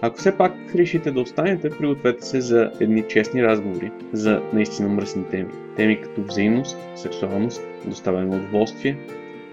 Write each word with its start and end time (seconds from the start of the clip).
Ако 0.00 0.18
все 0.18 0.36
пак 0.36 0.52
решите 0.74 1.10
да 1.10 1.20
останете, 1.20 1.70
пригответе 1.70 2.26
се 2.26 2.40
за 2.40 2.70
едни 2.80 3.04
честни 3.08 3.42
разговори 3.42 3.90
за 4.12 4.42
наистина 4.52 4.88
мръсни 4.88 5.24
теми. 5.30 5.48
Теми 5.76 6.00
като 6.00 6.22
взаимност, 6.22 6.76
сексуалност, 6.96 7.62
доставяне 7.84 8.26
на 8.26 8.36
удоволствие, 8.36 8.98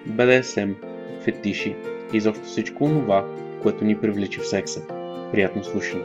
БДСМ, 0.05 0.71
фетиши 1.23 1.75
и 2.13 2.17
изобщо 2.17 2.45
всичко 2.45 2.85
това, 2.85 3.25
което 3.61 3.85
ни 3.85 3.97
привлича 3.97 4.41
в 4.41 4.47
секса. 4.47 4.81
Приятно 5.31 5.63
слушане! 5.63 6.03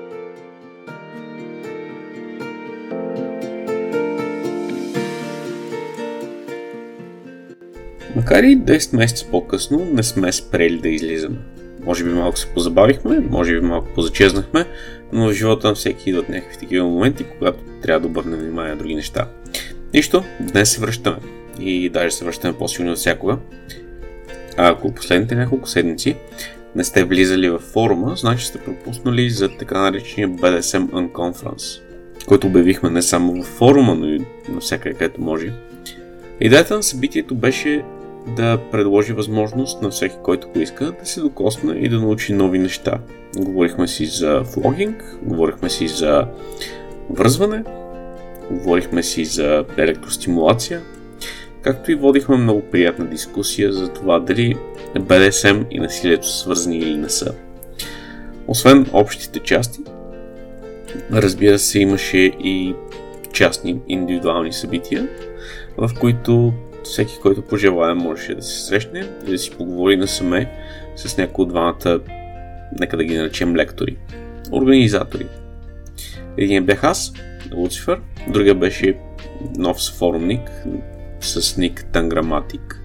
Макар 8.17 8.43
и 8.43 8.59
10 8.59 8.97
месеца 8.97 9.31
по-късно 9.31 9.85
не 9.93 10.03
сме 10.03 10.33
спрели 10.33 10.79
да 10.79 10.89
излизаме. 10.89 11.58
Може 11.85 12.05
би 12.05 12.11
малко 12.11 12.39
се 12.39 12.47
позабавихме, 12.47 13.21
може 13.21 13.61
би 13.61 13.67
малко 13.67 13.89
позачезнахме, 13.95 14.67
но 15.13 15.29
в 15.29 15.33
живота 15.33 15.69
на 15.69 15.75
всеки 15.75 16.11
идват 16.11 16.29
някакви 16.29 16.59
такива 16.59 16.89
моменти, 16.89 17.25
когато 17.39 17.59
трябва 17.83 18.01
да 18.01 18.07
обърнем 18.07 18.41
внимание 18.41 18.73
на 18.73 18.79
други 18.79 18.95
неща. 18.95 19.29
Нищо, 19.95 20.25
днес 20.41 20.71
се 20.71 20.81
връщаме. 20.81 21.17
И 21.61 21.91
даже 21.91 22.17
се 22.17 22.25
връщаме 22.25 22.59
по-силно 22.59 22.93
от 22.93 22.99
всякога. 22.99 23.39
А 24.57 24.69
ако 24.69 24.95
последните 24.95 25.35
няколко 25.35 25.69
седмици 25.69 26.17
не 26.77 26.85
сте 26.85 27.05
влизали 27.05 27.51
в 27.51 27.59
форума, 27.59 28.17
значи 28.17 28.47
сте 28.47 28.59
пропуснали 28.59 29.31
за 29.31 29.49
така 29.49 29.79
наречения 29.81 30.29
BDSM 30.29 30.89
Unconference, 30.89 31.83
който 32.27 32.47
обявихме 32.47 32.91
не 32.91 33.03
само 33.03 33.43
в 33.43 33.47
форума, 33.47 33.95
но 33.95 34.07
и 34.07 34.25
навсякъде 34.49 34.95
където 34.95 35.21
може. 35.21 35.53
Идеята 36.41 36.77
на 36.77 36.83
събитието 36.83 37.35
беше 37.35 37.83
да 38.37 38.59
предложи 38.71 39.13
възможност 39.13 39.83
на 39.83 39.91
всеки, 39.91 40.17
който 40.23 40.49
го 40.49 40.61
иска, 40.61 40.93
да 41.01 41.07
се 41.07 41.21
докосне 41.21 41.73
и 41.73 41.89
да 41.89 41.97
научи 41.97 42.33
нови 42.33 42.59
неща. 42.59 42.99
Говорихме 43.37 43.89
си 43.89 44.07
за 44.07 44.45
флогинг, 44.45 45.19
говорихме 45.23 45.71
си 45.71 45.89
за 45.89 46.27
връзване, 47.11 47.65
говорихме 48.51 49.03
си 49.03 49.25
за 49.25 49.65
електростимулация, 49.77 50.81
както 51.63 51.93
и 51.93 51.95
водихме 51.95 52.37
много 52.37 52.63
приятна 52.63 53.07
дискусия 53.07 53.73
за 53.73 53.89
това 53.89 54.19
дали 54.21 54.57
БДСМ 55.01 55.63
и 55.71 55.79
насилието 55.79 56.29
са 56.29 56.39
свързани 56.39 56.79
или 56.79 56.97
не 56.97 57.09
са. 57.09 57.35
Освен 58.47 58.87
общите 58.93 59.39
части, 59.39 59.81
разбира 61.13 61.59
се, 61.59 61.79
имаше 61.79 62.19
и 62.19 62.75
частни 63.33 63.81
индивидуални 63.89 64.53
събития, 64.53 65.09
в 65.77 65.91
които 66.01 66.53
всеки, 66.89 67.19
който 67.23 67.43
пожелая, 67.43 67.95
можеше 67.95 68.35
да 68.35 68.43
се 68.43 68.67
срещне 68.67 69.05
и 69.27 69.31
да 69.31 69.39
си 69.39 69.51
поговори 69.51 69.97
насаме 69.97 70.51
с 70.97 71.19
някои 71.19 71.43
от 71.43 71.49
двамата, 71.49 72.01
нека 72.81 72.97
да 72.97 73.05
ги 73.05 73.17
наречем 73.17 73.57
лектори, 73.57 73.97
организатори. 74.53 75.27
Един 76.37 76.65
бях 76.65 76.85
аз, 76.85 77.13
Луцифер, 77.55 78.01
другия 78.29 78.55
беше 78.55 78.99
нов 79.59 79.77
форумник 79.99 80.51
с 81.21 81.57
ник 81.57 81.85
Танграматик, 81.93 82.83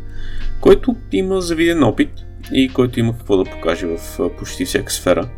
който 0.62 0.96
има 1.12 1.42
завиден 1.42 1.84
опит 1.84 2.09
и 2.52 2.69
който 2.69 3.00
има 3.00 3.18
какво 3.18 3.38
да 3.38 3.52
покаже 3.52 3.88
в 3.88 4.30
почти 4.38 4.66
всяка 4.66 4.92
сфера. 4.92 5.30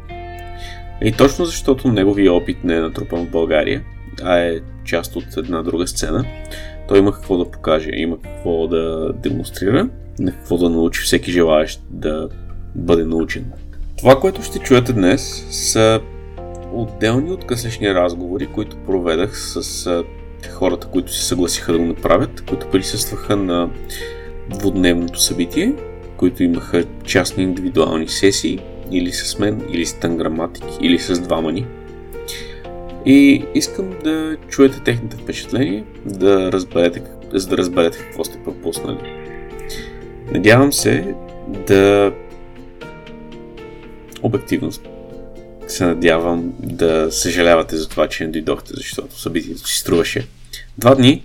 И 1.01 1.11
точно 1.11 1.45
защото 1.45 1.87
неговия 1.87 2.33
опит 2.33 2.63
не 2.63 2.75
е 2.75 2.79
натрупан 2.79 3.25
в 3.25 3.31
България, 3.31 3.83
а 4.23 4.37
е 4.37 4.59
част 4.85 5.15
от 5.15 5.37
една 5.37 5.63
друга 5.63 5.87
сцена, 5.87 6.25
той 6.87 6.99
има 6.99 7.11
какво 7.11 7.37
да 7.37 7.51
покаже, 7.51 7.89
има 7.93 8.17
какво 8.21 8.67
да 8.67 9.13
демонстрира, 9.13 9.89
на 10.19 10.31
какво 10.31 10.57
да 10.57 10.69
научи 10.69 11.01
всеки 11.01 11.31
желаящ 11.31 11.81
да 11.89 12.29
бъде 12.75 13.05
научен. 13.05 13.45
Това, 13.97 14.19
което 14.19 14.43
ще 14.43 14.59
чуете 14.59 14.93
днес, 14.93 15.45
са 15.49 16.01
отделни 16.73 17.31
от 17.31 17.45
къслешни 17.45 17.93
разговори, 17.93 18.47
които 18.47 18.77
проведах 18.77 19.37
с 19.37 20.03
хората, 20.51 20.87
които 20.87 21.13
се 21.13 21.25
съгласиха 21.25 21.71
да 21.71 21.79
го 21.79 21.85
направят, 21.85 22.41
които 22.41 22.69
присъстваха 22.69 23.35
на 23.35 23.69
двудневното 24.49 25.21
събитие, 25.21 25.73
които 26.17 26.43
имаха 26.43 26.85
частни 27.03 27.43
индивидуални 27.43 28.07
сесии, 28.07 28.59
или 28.91 29.11
с 29.11 29.39
мен, 29.39 29.61
или 29.71 29.85
с 29.85 29.93
Танграматик, 29.93 30.65
или 30.81 30.99
с 30.99 31.19
двама 31.19 31.51
ни. 31.51 31.65
И 33.05 33.45
искам 33.55 33.89
да 34.03 34.37
чуете 34.49 34.79
техните 34.79 35.17
впечатления, 35.17 35.83
да 36.05 36.51
разберете, 36.51 37.01
за 37.33 37.47
да 37.47 37.57
разберете 37.57 37.97
какво 37.97 38.23
сте 38.23 38.43
пропуснали. 38.43 38.97
Надявам 40.31 40.73
се 40.73 41.15
да 41.47 42.13
обективно 44.21 44.71
се 45.67 45.85
надявам 45.85 46.53
да 46.59 47.11
съжалявате 47.11 47.75
за 47.77 47.89
това, 47.89 48.07
че 48.07 48.23
не 48.23 48.31
дойдохте, 48.31 48.73
защото 48.75 49.19
събитието 49.19 49.67
си 49.67 49.77
струваше 49.77 50.27
два 50.77 50.95
дни, 50.95 51.23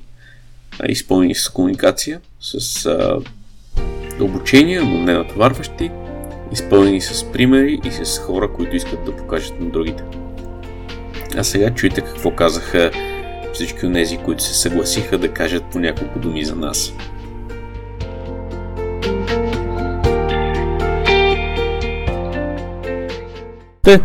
изпълнени 0.88 1.34
с 1.34 1.48
комуникация, 1.48 2.20
с 2.40 2.86
а, 2.86 3.18
обучение, 4.20 4.80
но 4.80 4.98
не 4.98 5.12
натоварващи, 5.12 5.90
изпълнени 6.52 7.00
с 7.00 7.32
примери 7.32 7.80
и 7.84 8.04
с 8.04 8.18
хора, 8.18 8.52
които 8.52 8.76
искат 8.76 9.04
да 9.04 9.16
покажат 9.16 9.60
на 9.60 9.70
другите. 9.70 10.02
А 11.36 11.44
сега 11.44 11.70
чуйте 11.70 12.00
какво 12.00 12.30
казаха 12.30 12.90
всички 13.52 13.86
от 13.86 13.92
тези, 13.92 14.16
които 14.16 14.42
се 14.42 14.54
съгласиха 14.54 15.18
да 15.18 15.32
кажат 15.32 15.64
по 15.64 15.78
няколко 15.78 16.18
думи 16.18 16.44
за 16.44 16.56
нас. 16.56 16.92
Те, 23.82 24.00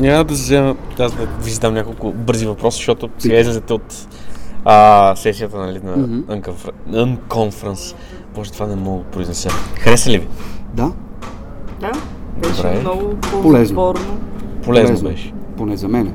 няма 0.00 0.24
да 0.24 0.34
взема, 0.34 0.76
аз 0.98 1.16
да 1.16 1.26
ви 1.26 1.50
задам 1.50 1.74
няколко 1.74 2.12
бързи 2.12 2.46
въпроси, 2.46 2.76
защото 2.76 3.10
сега 3.18 3.38
излезете 3.38 3.72
от 3.72 4.08
а, 4.64 5.16
сесията 5.16 5.58
нали, 5.58 5.80
на 5.82 5.96
mm-hmm. 5.96 6.66
Unconference. 6.88 7.94
Боже, 8.34 8.52
това 8.52 8.66
не 8.66 8.76
мога 8.76 9.04
да 9.04 9.10
произнеса. 9.10 9.48
Хареса 9.80 10.10
ли 10.10 10.18
ви? 10.18 10.28
Да. 10.74 10.92
Да, 11.80 11.92
беше 12.36 12.62
Добре. 12.62 12.80
много 12.80 13.16
Полезно. 13.42 13.94
Полезно 14.62 14.62
Полезно. 14.62 15.08
беше. 15.08 15.32
Поне 15.60 15.76
за 15.76 15.88
мен. 15.88 16.12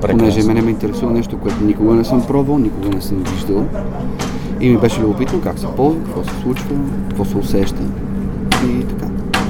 Прекрасно. 0.00 0.18
Понеже 0.18 0.42
мене 0.42 0.62
ме 0.62 0.70
интересува 0.70 1.12
нещо, 1.12 1.38
което 1.38 1.64
никога 1.64 1.94
не 1.94 2.04
съм 2.04 2.26
пробвал, 2.26 2.58
никога 2.58 2.88
не 2.88 3.00
съм 3.00 3.18
виждал. 3.18 3.66
И 4.60 4.68
ми 4.68 4.78
беше 4.78 5.00
любопитно 5.00 5.40
как 5.40 5.58
се 5.58 5.66
ползва, 5.76 6.04
какво 6.04 6.24
се 6.24 6.40
случва, 6.42 6.76
какво 7.08 7.24
се 7.24 7.36
усеща. 7.36 7.82
И 8.68 8.84
така. 8.84 9.06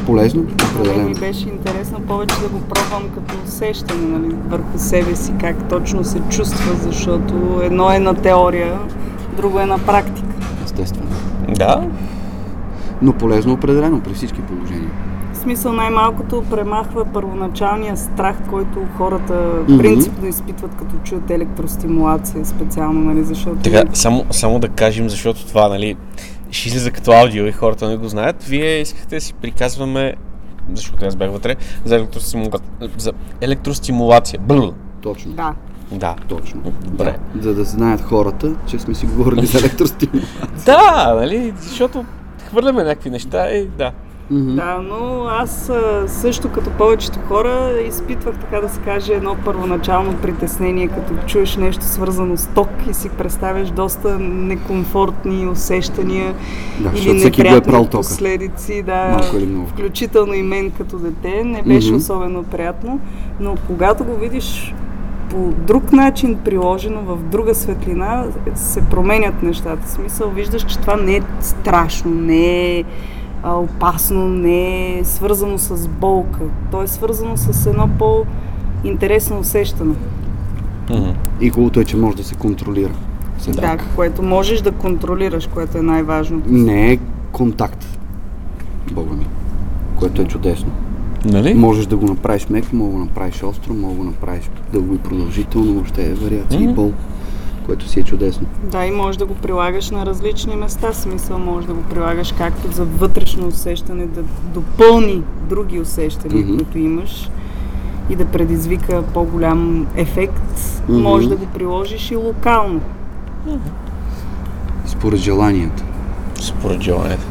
Полезно, 0.07 0.43
определено. 0.43 1.09
ми 1.09 1.15
беше 1.15 1.49
интересно 1.49 2.01
повече 2.01 2.35
да 2.41 2.49
го 2.49 2.61
пробвам 2.61 3.03
като 3.15 3.35
усещане 3.47 4.19
нали, 4.19 4.35
върху 4.49 4.79
себе 4.79 5.17
си, 5.17 5.33
как 5.41 5.69
точно 5.69 6.05
се 6.05 6.21
чувства, 6.31 6.75
защото 6.75 7.61
едно 7.63 7.93
е 7.93 7.99
на 7.99 8.15
теория, 8.15 8.79
друго 9.37 9.61
е 9.61 9.67
на 9.67 9.79
практика. 9.79 10.29
Естествено. 10.65 11.11
Да, 11.49 11.89
Но 13.03 13.13
полезно 13.13 13.53
определено 13.53 14.01
при 14.01 14.15
всички 14.15 14.41
положения. 14.41 14.91
Смисъл 15.45 15.73
най-малкото 15.73 16.45
премахва 16.51 17.05
първоначалния 17.05 17.97
страх, 17.97 18.37
който 18.51 18.79
хората 18.97 19.35
Мгм. 19.69 19.79
принципно 19.79 20.27
изпитват 20.27 20.75
като 20.75 20.97
чуят 21.05 21.31
електростимулация 21.31 22.45
специално, 22.47 23.01
нали, 23.01 23.25
защото... 23.25 23.57
Така, 23.57 23.85
само, 23.93 24.25
само 24.31 24.59
да 24.59 24.69
кажем, 24.69 25.09
защото 25.09 25.47
това, 25.47 25.69
нали, 25.69 25.97
ще 26.51 26.69
излиза 26.69 26.91
като 26.91 27.13
аудио 27.13 27.47
и 27.47 27.53
хората 27.53 27.89
не 27.89 27.97
го 27.97 28.09
знаят. 28.09 28.45
Вие 28.45 28.81
искахте 28.81 29.15
да 29.15 29.21
си 29.21 29.35
приказваме, 29.35 30.15
защото 30.75 31.07
аз 31.07 31.17
бях 31.17 31.31
вътре, 31.31 31.57
за, 31.85 31.97
електростимула... 31.97 32.59
за 32.99 33.13
електростимулация. 33.41 34.41
Бл. 34.41 34.73
Точно. 35.01 35.33
Да. 35.33 35.55
Да. 35.93 36.15
Точно. 36.29 36.61
Добре. 36.85 37.17
Да, 37.35 37.43
за 37.43 37.55
да 37.55 37.65
знаят 37.65 38.01
хората, 38.01 38.55
че 38.67 38.79
сме 38.79 38.95
си 38.95 39.07
говорили 39.07 39.47
за 39.47 39.59
електростимул. 39.59 40.23
Да, 40.67 41.15
нали, 41.15 41.53
защото 41.61 42.05
хвърляме 42.49 42.85
някакви 42.85 43.11
неща 43.11 43.51
и 43.51 43.67
да. 43.67 43.93
Мгм. 44.31 44.55
Да, 44.57 44.79
но 44.79 45.25
аз 45.25 45.71
също 46.07 46.49
като 46.49 46.71
повечето 46.71 47.19
хора 47.29 47.73
изпитвах, 47.89 48.35
така 48.39 48.61
да 48.61 48.69
се 48.69 48.81
каже, 48.81 49.13
едно 49.13 49.37
първоначално 49.45 50.17
притеснение, 50.17 50.89
като 50.89 51.15
чуеш 51.27 51.57
нещо 51.57 51.85
свързано 51.85 52.37
с 52.37 52.47
ток 52.47 52.69
и 52.91 52.95
си 52.95 53.09
представяш 53.09 53.71
доста 53.71 54.19
некомфортни 54.19 55.47
усещания 55.47 56.35
Да, 56.81 56.91
или 56.95 57.19
всеки 57.19 57.43
го 57.43 57.49
е 57.49 57.51
неприятни 57.51 57.89
последици. 57.89 58.83
Да, 58.83 59.09
Малко 59.11 59.37
или 59.37 59.47
много. 59.47 59.67
включително 59.67 60.35
и 60.35 60.43
мен 60.43 60.71
като 60.71 60.99
дете, 60.99 61.45
не 61.45 61.63
беше 61.63 61.89
Мгм. 61.89 61.97
особено 61.97 62.43
приятно, 62.43 63.01
но 63.41 63.55
когато 63.67 64.05
го 64.05 64.17
видиш 64.17 64.75
по 65.31 65.37
друг 65.59 65.93
начин 65.93 66.39
приложено, 66.45 67.01
в 67.01 67.19
друга 67.23 67.55
светлина, 67.55 68.25
се 68.55 68.81
променят 68.83 69.43
нещата. 69.43 69.87
В 69.87 69.91
смисъл, 69.91 70.31
виждаш, 70.31 70.63
че 70.63 70.79
това 70.79 70.97
не 70.97 71.17
е 71.17 71.21
страшно, 71.41 72.11
не 72.11 72.77
е 72.79 72.85
а, 73.45 73.55
опасно, 73.55 74.29
не 74.29 74.99
е 74.99 75.05
свързано 75.05 75.59
с 75.59 75.89
болка. 75.89 76.41
То 76.71 76.83
е 76.83 76.89
свързано 76.89 77.37
с 77.37 77.67
едно 77.67 77.89
по-интересно 77.99 79.39
усещане. 79.39 79.95
Мгм. 80.91 81.11
И 81.41 81.51
хубавото 81.51 81.81
е, 81.81 81.85
че 81.85 81.97
може 81.97 82.17
да 82.17 82.25
се 82.25 82.35
контролира. 82.35 82.93
Да, 83.49 83.79
което 83.97 84.23
можеш 84.23 84.61
да 84.61 84.73
контролираш, 84.73 85.47
което 85.47 85.79
е 85.79 85.83
най-важно. 85.83 86.43
Не 86.47 86.93
е 86.93 86.99
контакт. 87.33 87.99
Бога 88.93 89.15
ми. 89.15 89.27
Което 89.99 90.23
е 90.23 90.25
чудесно. 90.25 90.71
Нали? 91.25 91.55
Можеш 91.55 91.87
да 91.87 91.97
го 91.97 92.07
направиш 92.07 92.49
меко, 92.49 92.77
мога 92.77 92.91
да 92.91 92.99
го 92.99 93.05
направиш 93.05 93.43
остро, 93.43 93.75
мога 93.75 93.95
да 93.95 93.99
го 93.99 94.05
направиш 94.05 94.51
дълго 94.73 94.95
и 94.95 94.99
продължително, 94.99 95.75
въобще 95.75 96.11
е 96.11 96.15
вариации 96.15 96.63
и 96.63 96.67
Мгм. 96.67 96.75
Което 97.67 97.89
си 97.89 98.01
е 98.01 98.03
чудесно. 98.03 98.47
Да, 98.63 98.87
и 98.87 98.91
можеш 98.91 99.17
да 99.17 99.27
го 99.27 99.35
прилагаш 99.35 99.91
на 99.91 100.07
различни 100.07 100.57
места. 100.57 100.93
Смисъл, 100.93 101.39
можеш 101.39 101.67
да 101.67 101.75
го 101.75 101.83
прилагаш 101.83 102.33
както 102.33 102.73
за 102.73 102.85
вътрешно 102.85 103.47
усещане, 103.47 104.07
да 104.07 104.23
допълни 104.55 105.23
други 105.49 105.81
усещания, 105.81 106.45
Мгм. 106.45 106.57
които 106.57 106.79
имаш 106.79 107.31
и 108.11 108.17
да 108.17 108.25
предизвика 108.25 109.03
по-голям 109.15 109.87
ефект. 109.97 110.83
Мгм. 110.89 111.01
Може 111.03 111.29
да 111.29 111.37
го 111.37 111.47
приложиш 111.47 112.11
и 112.11 112.17
локално. 112.17 112.81
Според 114.87 115.19
желанията. 115.19 115.85
Според 116.41 116.81
желанието. 116.81 117.25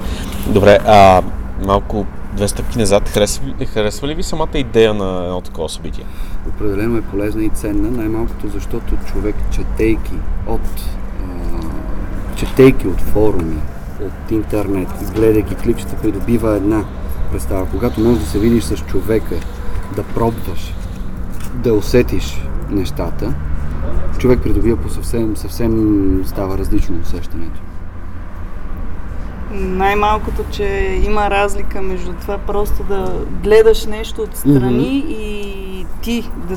Добре, 0.47 0.77
а 0.87 1.21
малко 1.65 2.05
две 2.33 2.47
стъпки 2.47 2.77
назад. 2.77 3.09
Харесва, 3.09 3.45
харесва 3.65 4.07
ли 4.07 4.15
ви 4.15 4.23
самата 4.23 4.57
идея 4.57 4.93
на 4.93 5.23
едно 5.23 5.41
такова 5.41 5.69
събитие? 5.69 6.05
Определено 6.47 6.97
е 6.97 7.01
полезна 7.01 7.43
и 7.43 7.49
ценна, 7.49 7.91
най-малкото 7.91 8.47
защото 8.47 8.97
човек, 9.05 9.35
четейки 9.51 10.13
от, 10.47 10.61
а, 11.21 12.35
четейки 12.35 12.87
от 12.87 13.01
форуми, 13.01 13.57
от 14.01 14.31
интернет, 14.31 14.87
гледайки 15.15 15.55
клипчета, 15.55 15.95
придобива 16.01 16.55
една 16.55 16.83
представа. 17.31 17.67
Когато 17.71 18.01
можеш 18.01 18.23
да 18.23 18.29
се 18.29 18.39
видиш 18.39 18.63
с 18.63 18.77
човека, 18.77 19.35
да 19.95 20.03
пробваш, 20.03 20.73
да 21.53 21.73
усетиш 21.73 22.47
нещата, 22.69 23.33
човек 24.17 24.39
придобива 24.43 24.77
по 24.77 24.89
съвсем, 24.89 25.37
съвсем 25.37 26.21
става 26.25 26.57
различно 26.57 26.99
усещането. 27.01 27.61
Най-малкото, 29.53 30.43
че 30.51 30.99
има 31.05 31.29
разлика 31.29 31.81
между 31.81 32.13
това 32.13 32.37
просто 32.37 32.83
да 32.83 33.25
гледаш 33.43 33.85
нещо 33.85 34.21
отстрани 34.21 35.05
и 35.07 35.85
ти 36.01 36.29
да 36.49 36.55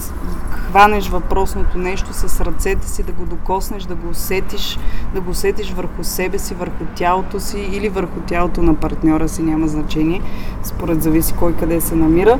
хванеш 0.51 1.09
въпросното 1.09 1.79
нещо 1.79 2.13
с 2.13 2.41
ръцете 2.41 2.89
си, 2.89 3.03
да 3.03 3.13
го 3.13 3.27
докоснеш, 3.27 3.83
да 3.83 3.95
го 3.95 4.09
усетиш, 4.09 4.79
да 5.15 5.21
го 5.21 5.31
усетиш 5.31 5.73
върху 5.73 6.05
себе 6.05 6.39
си, 6.39 6.55
върху 6.55 6.85
тялото 6.97 7.41
си 7.41 7.59
или 7.59 7.89
върху 7.89 8.21
тялото 8.27 8.63
на 8.63 8.75
партньора 8.75 9.29
си, 9.29 9.43
няма 9.43 9.69
значение, 9.69 10.23
според 10.63 11.03
зависи 11.03 11.35
кой 11.35 11.57
къде 11.57 11.81
се 11.81 11.95
намира. 11.95 12.39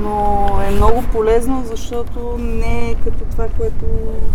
Но 0.00 0.48
е 0.68 0.70
много 0.70 1.04
полезно, 1.12 1.64
защото 1.66 2.36
не 2.38 2.90
е 2.90 2.94
като 2.94 3.24
това, 3.30 3.46
което 3.58 3.84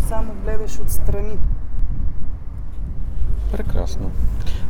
само 0.10 0.32
гледаш 0.46 0.80
отстрани. 0.80 1.38
Прекрасно. 3.52 4.12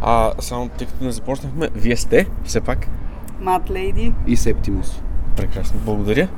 А, 0.05 0.33
само 0.39 0.69
тъй 0.69 0.87
като 0.87 1.03
не 1.03 1.11
започнахме, 1.11 1.69
вие 1.75 1.97
сте, 1.97 2.27
все 2.43 2.61
пак. 2.61 2.87
Мат 3.39 3.69
Лейди, 3.69 4.13
И 4.27 4.37
Септимус. 4.37 5.01
Прекрасно, 5.37 5.79
благодаря. 5.85 6.29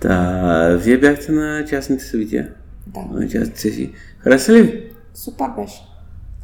Та, 0.00 0.76
вие 0.76 0.98
бяхте 0.98 1.32
на 1.32 1.64
частните 1.64 2.04
събития, 2.04 2.54
Да, 2.86 3.00
на 3.00 3.28
частните 3.28 3.60
сесии. 3.60 3.90
Хареса 4.18 4.52
ли 4.52 4.62
ви? 4.62 4.92
супер 5.14 5.46
беше. 5.56 5.82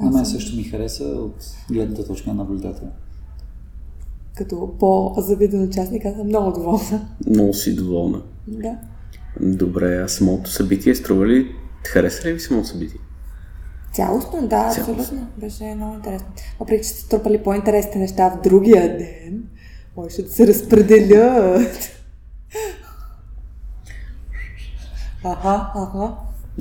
На 0.00 0.10
мен 0.10 0.26
също 0.26 0.56
ми 0.56 0.64
хареса 0.64 1.04
от 1.04 1.36
гледната 1.70 2.06
точка 2.06 2.30
на 2.30 2.34
наблюдател. 2.34 2.88
Като 4.36 4.75
по-завиден 4.80 5.62
участник, 5.62 6.04
аз 6.04 6.14
съм 6.16 6.26
много 6.26 6.52
доволна. 6.52 7.08
Много 7.26 7.54
си 7.54 7.76
доволна. 7.76 8.22
Да. 8.48 8.78
Добре, 9.40 10.02
а 10.05 10.08
самото 10.08 10.50
събитие 10.50 10.94
струва 10.94 11.26
ли? 11.26 11.55
Хареса 11.87 12.29
ли 12.29 12.32
ви 12.32 12.40
самото 12.40 12.69
събитие? 12.69 13.00
Цялостно, 13.93 14.40
да, 14.43 14.70
Цялостно. 14.70 14.94
абсолютно. 14.94 15.26
Беше 15.37 15.64
много 15.64 15.94
интересно. 15.94 16.26
Въпреки, 16.61 16.82
че 16.82 16.90
сте 16.90 17.08
трупали 17.08 17.38
по-интересни 17.38 18.00
неща 18.00 18.29
в 18.31 18.43
другия 18.43 18.99
ден, 18.99 19.44
може 19.96 20.23
да 20.23 20.29
се 20.32 20.46
разпределят. 20.46 21.90
Аха, 25.25 25.70
аха. 25.76 26.12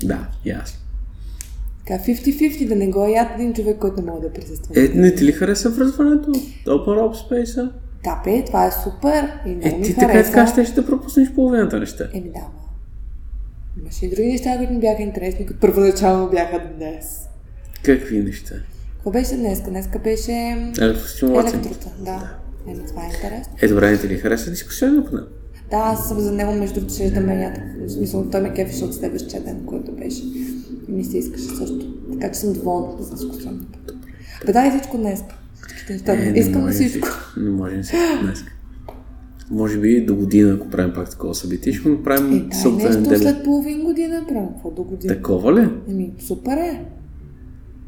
Да, 0.03 0.27
ясно. 0.45 0.79
Така, 1.85 2.03
50-50, 2.03 2.67
да 2.67 2.75
не 2.75 2.87
го 2.87 3.07
яд 3.07 3.27
един 3.35 3.53
човек, 3.53 3.77
който 3.79 4.01
не 4.01 4.11
мога 4.11 4.21
да 4.21 4.33
присъства. 4.33 4.73
Е, 4.75 4.87
не 4.87 5.15
ти 5.15 5.25
ли 5.25 5.31
хареса 5.31 5.69
връзването 5.69 6.31
Open 6.65 6.99
Up 6.99 7.29
Space? 7.29 7.71
Да, 8.03 8.21
бе, 8.25 8.43
това 8.45 8.65
е 8.67 8.71
супер 8.71 9.39
и 9.45 9.49
много 9.49 9.75
Е, 9.75 9.79
ми 9.79 9.83
ти 9.85 9.95
така 9.95 10.19
и 10.19 10.23
така 10.23 10.47
ще, 10.47 10.65
ще 10.65 10.85
пропуснеш 10.85 11.33
половината 11.33 11.79
неща. 11.79 12.07
Еми 12.13 12.29
да, 12.29 12.39
ма. 12.39 12.49
Имаше 13.87 14.05
и 14.05 14.09
други 14.09 14.27
неща, 14.27 14.57
които 14.57 14.73
ми 14.73 14.79
бяха 14.79 15.01
интересни, 15.01 15.45
които 15.45 15.59
първоначално 15.59 16.29
бяха 16.29 16.59
днес. 16.77 17.27
Какви 17.83 18.23
неща? 18.23 18.55
Какво 18.95 19.11
беше 19.11 19.35
днес? 19.35 19.61
Днеска 19.61 19.99
беше 19.99 20.31
Електростимулация. 20.81 21.53
електрота. 21.59 21.89
Да. 21.99 22.35
Еми, 22.67 22.85
това 22.87 23.03
е 23.03 23.05
интересно. 23.05 23.53
Е, 23.61 23.67
добре, 23.67 23.91
не 23.91 23.97
ти 23.97 24.07
ли 24.07 24.17
хареса 24.17 24.49
дискусионно 24.49 25.05
по 25.05 25.15
него? 25.15 25.27
Да, 25.71 25.77
аз 25.77 26.07
съм 26.07 26.19
за 26.19 26.31
него, 26.31 26.51
между 26.51 26.81
да 27.13 27.21
ме 27.21 27.53
В 27.85 27.89
смисъл, 27.89 28.29
той 28.29 28.41
ме 28.41 28.53
кефеше 28.53 28.83
от 28.83 28.95
следващия 28.95 29.41
ден, 29.41 29.65
който 29.65 29.91
беше. 29.91 30.23
И 30.89 30.91
ми 30.91 31.03
се 31.03 31.17
искаше 31.17 31.45
също. 31.45 31.93
Така 32.11 32.31
че 32.31 32.39
съм 32.39 32.53
доволна 32.53 33.03
за 33.03 33.15
дискусионната. 33.15 33.79
Бе, 34.45 34.53
дай 34.53 34.69
всичко 34.69 34.97
днес. 34.97 35.23
Е, 36.07 36.33
Искам 36.35 36.71
всичко. 36.71 37.07
Не 37.37 37.49
може 37.49 37.81
всичко 37.83 38.23
днес. 38.23 38.43
Може 39.51 39.79
би 39.79 40.05
до 40.05 40.15
година, 40.15 40.57
ако 40.59 40.69
правим 40.69 40.93
пак 40.93 41.09
такова 41.09 41.35
събитие, 41.35 41.73
ще 41.73 41.89
го 41.89 41.95
направим 41.95 42.33
Е, 42.33 42.39
дай 42.39 42.73
нещо 42.73 43.01
неделя. 43.01 43.17
след 43.17 43.43
половин 43.43 43.83
година, 43.83 44.25
прямо. 44.27 44.53
Какво 44.53 44.71
до 44.71 44.83
година? 44.83 45.15
Такова 45.15 45.53
ли? 45.53 45.69
Еми, 45.89 46.13
супер 46.19 46.57
е. 46.57 46.85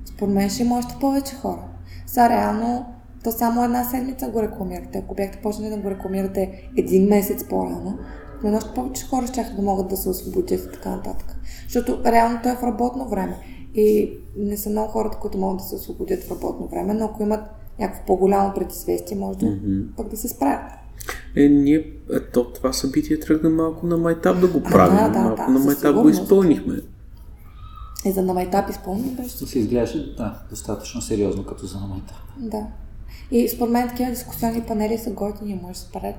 Според 0.05 0.33
мен 0.33 0.49
ще 0.49 0.63
има 0.63 0.77
още 0.77 0.95
повече 1.01 1.35
хора. 1.35 1.63
Сега 2.07 2.29
реално, 2.29 2.85
то 3.23 3.31
само 3.31 3.63
една 3.63 3.83
седмица 3.83 4.27
го 4.27 4.41
рекламирате. 4.41 4.97
Ако 4.97 5.15
бяхте 5.15 5.39
почнали 5.43 5.69
да 5.69 5.77
го 5.77 5.89
рекламирате 5.89 6.69
един 6.77 7.07
месец 7.07 7.43
по-рано, 7.49 7.97
но 8.43 8.57
още 8.57 8.69
повече 8.75 9.05
хора 9.05 9.27
ще 9.27 9.53
да 9.55 9.61
могат 9.61 9.87
да 9.87 9.97
се 9.97 10.09
освободят 10.09 10.65
и 10.65 10.71
така 10.73 10.89
нататък. 10.89 11.35
Защото 11.63 11.99
реално 12.05 12.39
той 12.43 12.51
е 12.51 12.55
в 12.55 12.63
работно 12.63 13.09
време. 13.09 13.35
И 13.75 14.11
не 14.37 14.57
са 14.57 14.69
много 14.69 14.89
хората, 14.91 15.17
които 15.21 15.37
могат 15.37 15.57
да 15.57 15.63
се 15.63 15.75
освободят 15.75 16.23
в 16.23 16.31
работно 16.31 16.67
време, 16.67 16.93
но 16.93 17.05
ако 17.05 17.23
имат 17.23 17.41
някакво 17.79 18.05
по-голямо 18.05 18.53
предизвестие, 18.55 19.17
може 19.17 19.39
да 19.39 19.57
пък 19.97 20.07
да 20.07 20.17
се 20.17 20.27
справят. 20.27 20.71
Е, 21.35 21.47
ние 21.49 21.93
е, 22.13 22.19
то, 22.19 22.53
това 22.53 22.73
събитие 22.73 23.19
тръгна 23.19 23.49
малко 23.49 23.85
на 23.87 23.97
майтап 23.97 24.39
да 24.39 24.47
го 24.47 24.63
правим. 24.63 24.97
да, 24.97 25.09
да, 25.09 25.19
малко 25.19 25.51
да, 25.51 25.59
на 25.59 25.59
майтап 25.59 25.95
го 25.95 26.09
изпълнихме. 26.09 26.81
И 28.05 28.11
за 28.11 28.21
на 28.21 28.33
майтап 28.33 28.69
изпълнен 28.69 29.15
беше 29.15 29.29
се 29.29 29.59
изглеждаше 29.59 30.15
да, 30.15 30.39
достатъчно 30.49 31.01
сериозно 31.01 31.45
като 31.45 31.65
за 31.65 31.77
момента. 31.77 32.23
Да. 32.37 32.67
И 33.31 33.49
според 33.49 33.73
мен 33.73 33.89
такива 33.89 34.11
дискусионни 34.11 34.61
панели 34.61 34.97
са 34.97 35.11
готини, 35.11 35.59
може 35.63 35.73
да 35.73 35.79
се 35.79 35.91
правят 35.91 36.15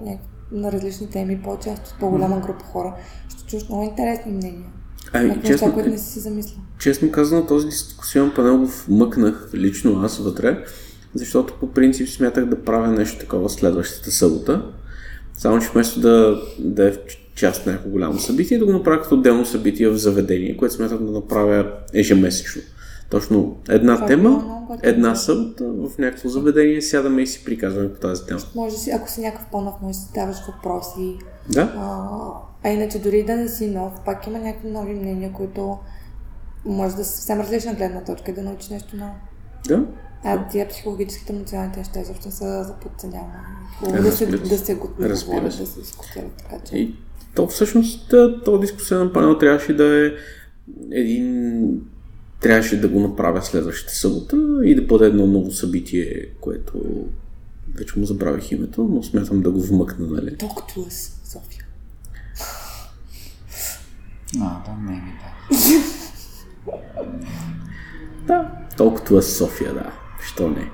на 0.52 0.72
различни 0.72 1.10
теми, 1.10 1.42
по-често 1.42 1.88
с 1.88 1.92
по-голяма 2.00 2.40
група 2.40 2.64
хора. 2.64 2.94
Ще 3.28 3.46
чуеш 3.46 3.68
много 3.68 3.82
интересни 3.82 4.32
мнения. 4.32 4.66
Ами, 5.12 5.34
честно, 5.34 5.50
неща, 5.50 5.72
които 5.72 5.88
не 5.90 5.98
си 5.98 6.12
си 6.12 6.20
замислил. 6.20 6.58
честно 6.78 7.10
казано, 7.10 7.46
този 7.46 7.66
дискусион 7.66 8.32
панел 8.36 8.58
го 8.58 8.66
вмъкнах 8.66 9.50
лично 9.54 10.00
аз 10.02 10.18
вътре, 10.18 10.64
защото 11.14 11.54
по 11.60 11.72
принцип 11.72 12.08
смятах 12.08 12.44
да 12.44 12.62
правя 12.64 12.88
нещо 12.88 13.18
такова 13.18 13.50
следващата 13.50 14.10
събота. 14.10 14.62
Само, 15.34 15.60
че 15.60 15.68
вместо 15.68 16.00
да, 16.00 16.42
да 16.58 16.88
е 16.88 16.92
част 17.34 17.66
на 17.66 17.72
някакво 17.72 17.90
голямо 17.90 18.18
събитие, 18.18 18.58
да 18.58 18.66
го 18.66 18.72
направя 18.72 19.02
като 19.02 19.14
отделно 19.14 19.46
събитие 19.46 19.88
в 19.88 19.96
заведение, 19.96 20.56
което 20.56 20.74
смятам 20.74 21.06
да 21.06 21.12
направя 21.12 21.72
ежемесечно. 21.94 22.62
Точно 23.10 23.56
една 23.68 23.94
Това 23.94 24.06
е 24.06 24.08
тема, 24.08 24.30
готино. 24.30 24.78
една 24.82 25.14
събота 25.14 25.64
в 25.64 25.98
някакво 25.98 26.28
заведение, 26.28 26.82
сядаме 26.82 27.22
и 27.22 27.26
си 27.26 27.44
приказваме 27.44 27.92
по 27.92 28.00
тази 28.00 28.26
тема. 28.26 28.40
Може 28.54 28.74
да 28.74 28.80
си, 28.80 28.90
ако 28.90 29.10
си 29.10 29.20
някакъв 29.20 29.46
по-нов, 29.52 29.74
може 29.82 29.98
да 29.98 30.04
си 30.04 30.12
даваш 30.14 30.36
въпроси. 30.46 31.18
Да? 31.48 31.72
А, 31.76 32.68
а 32.68 32.72
иначе 32.72 32.98
дори 32.98 33.22
да 33.22 33.36
не 33.36 33.48
си 33.48 33.66
нов, 33.66 33.92
пак 34.04 34.26
има 34.26 34.38
някакви 34.38 34.70
нови 34.70 34.94
мнения, 34.94 35.32
които 35.32 35.78
може 36.64 36.96
да 36.96 37.04
са 37.04 37.12
съвсем 37.12 37.40
различна 37.40 37.74
гледна 37.74 38.04
точка 38.04 38.30
и 38.30 38.34
да 38.34 38.42
научиш 38.42 38.68
нещо 38.68 38.96
ново. 38.96 39.14
Да. 39.68 39.84
А 40.24 40.48
тия 40.48 40.68
психологическите 40.68 41.32
емоционалните 41.32 41.78
неща 41.78 42.00
изобщо 42.00 42.30
са 42.30 42.64
за 42.64 42.74
подценяване. 42.82 43.34
Хубаво 43.78 43.96
Е, 43.96 44.00
да 44.00 44.12
се, 44.12 44.26
да 44.26 44.58
се 44.58 44.74
го 44.74 44.90
да 44.98 45.16
се 45.52 45.80
дискутират. 45.80 46.32
Така 46.38 46.64
че... 46.64 46.76
И 46.76 46.94
то 47.34 47.46
всъщност 47.46 48.14
този 48.44 48.60
дискусионен 48.60 49.12
панел 49.12 49.38
трябваше 49.38 49.76
да 49.76 50.06
е 50.06 50.10
един... 50.92 51.80
Трябваше 52.40 52.80
да 52.80 52.88
го 52.88 53.00
направя 53.00 53.42
следващата 53.42 53.94
събота 53.94 54.36
и 54.64 54.74
да 54.74 54.82
бъде 54.82 55.06
едно 55.06 55.26
ново 55.26 55.50
събитие, 55.50 56.26
което 56.40 57.04
вече 57.74 57.98
му 57.98 58.04
забравих 58.04 58.52
името, 58.52 58.88
но 58.90 59.02
смятам 59.02 59.42
да 59.42 59.50
го 59.50 59.62
вмъкна, 59.62 60.06
нали? 60.06 60.36
Talk 60.36 60.74
to 60.74 60.88
us, 60.88 61.28
София. 61.32 61.64
А, 64.40 64.62
да, 64.64 64.76
не 64.82 64.92
ми 64.92 65.12
да. 65.20 65.56
Да, 68.26 68.50
толкова 68.76 69.22
с 69.22 69.36
София, 69.36 69.74
да. 69.74 69.92
Що 70.40 70.48
не? 70.50 70.70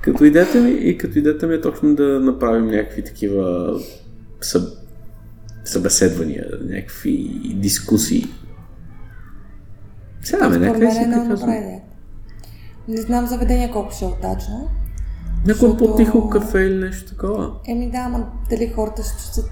Като 0.00 0.24
идеята 0.24 0.60
ми, 0.60 0.70
и 0.70 0.98
като 0.98 1.18
идеята 1.18 1.46
ми 1.46 1.54
е 1.54 1.60
точно 1.60 1.94
да 1.94 2.20
направим 2.20 2.66
някакви 2.66 3.04
такива 3.04 3.74
съб... 4.40 4.62
събеседвания, 5.64 6.46
някакви 6.62 7.12
дискусии. 7.54 8.26
Сега 10.22 10.48
ме, 10.48 10.54
Според 10.54 10.72
нека 10.72 10.78
мен 10.78 10.92
си 10.92 11.02
е 11.02 11.06
много 11.06 11.22
добра 11.22 11.34
приказвам. 11.34 11.54
идея. 11.56 11.80
Не 12.88 13.00
знам 13.00 13.26
заведение 13.26 13.70
колко 13.70 13.92
ще 13.92 14.04
е 14.04 14.08
удачно. 14.08 14.70
Някое 15.46 15.54
защото- 15.54 15.76
по-тихо 15.86 16.30
кафе 16.30 16.58
или 16.58 16.84
нещо 16.84 17.10
такова. 17.10 17.52
Еми 17.68 17.90
да, 17.90 17.98
ама 17.98 18.26
дали 18.50 18.72
хората 18.74 19.02
ще 19.02 19.12
чувстват... 19.12 19.50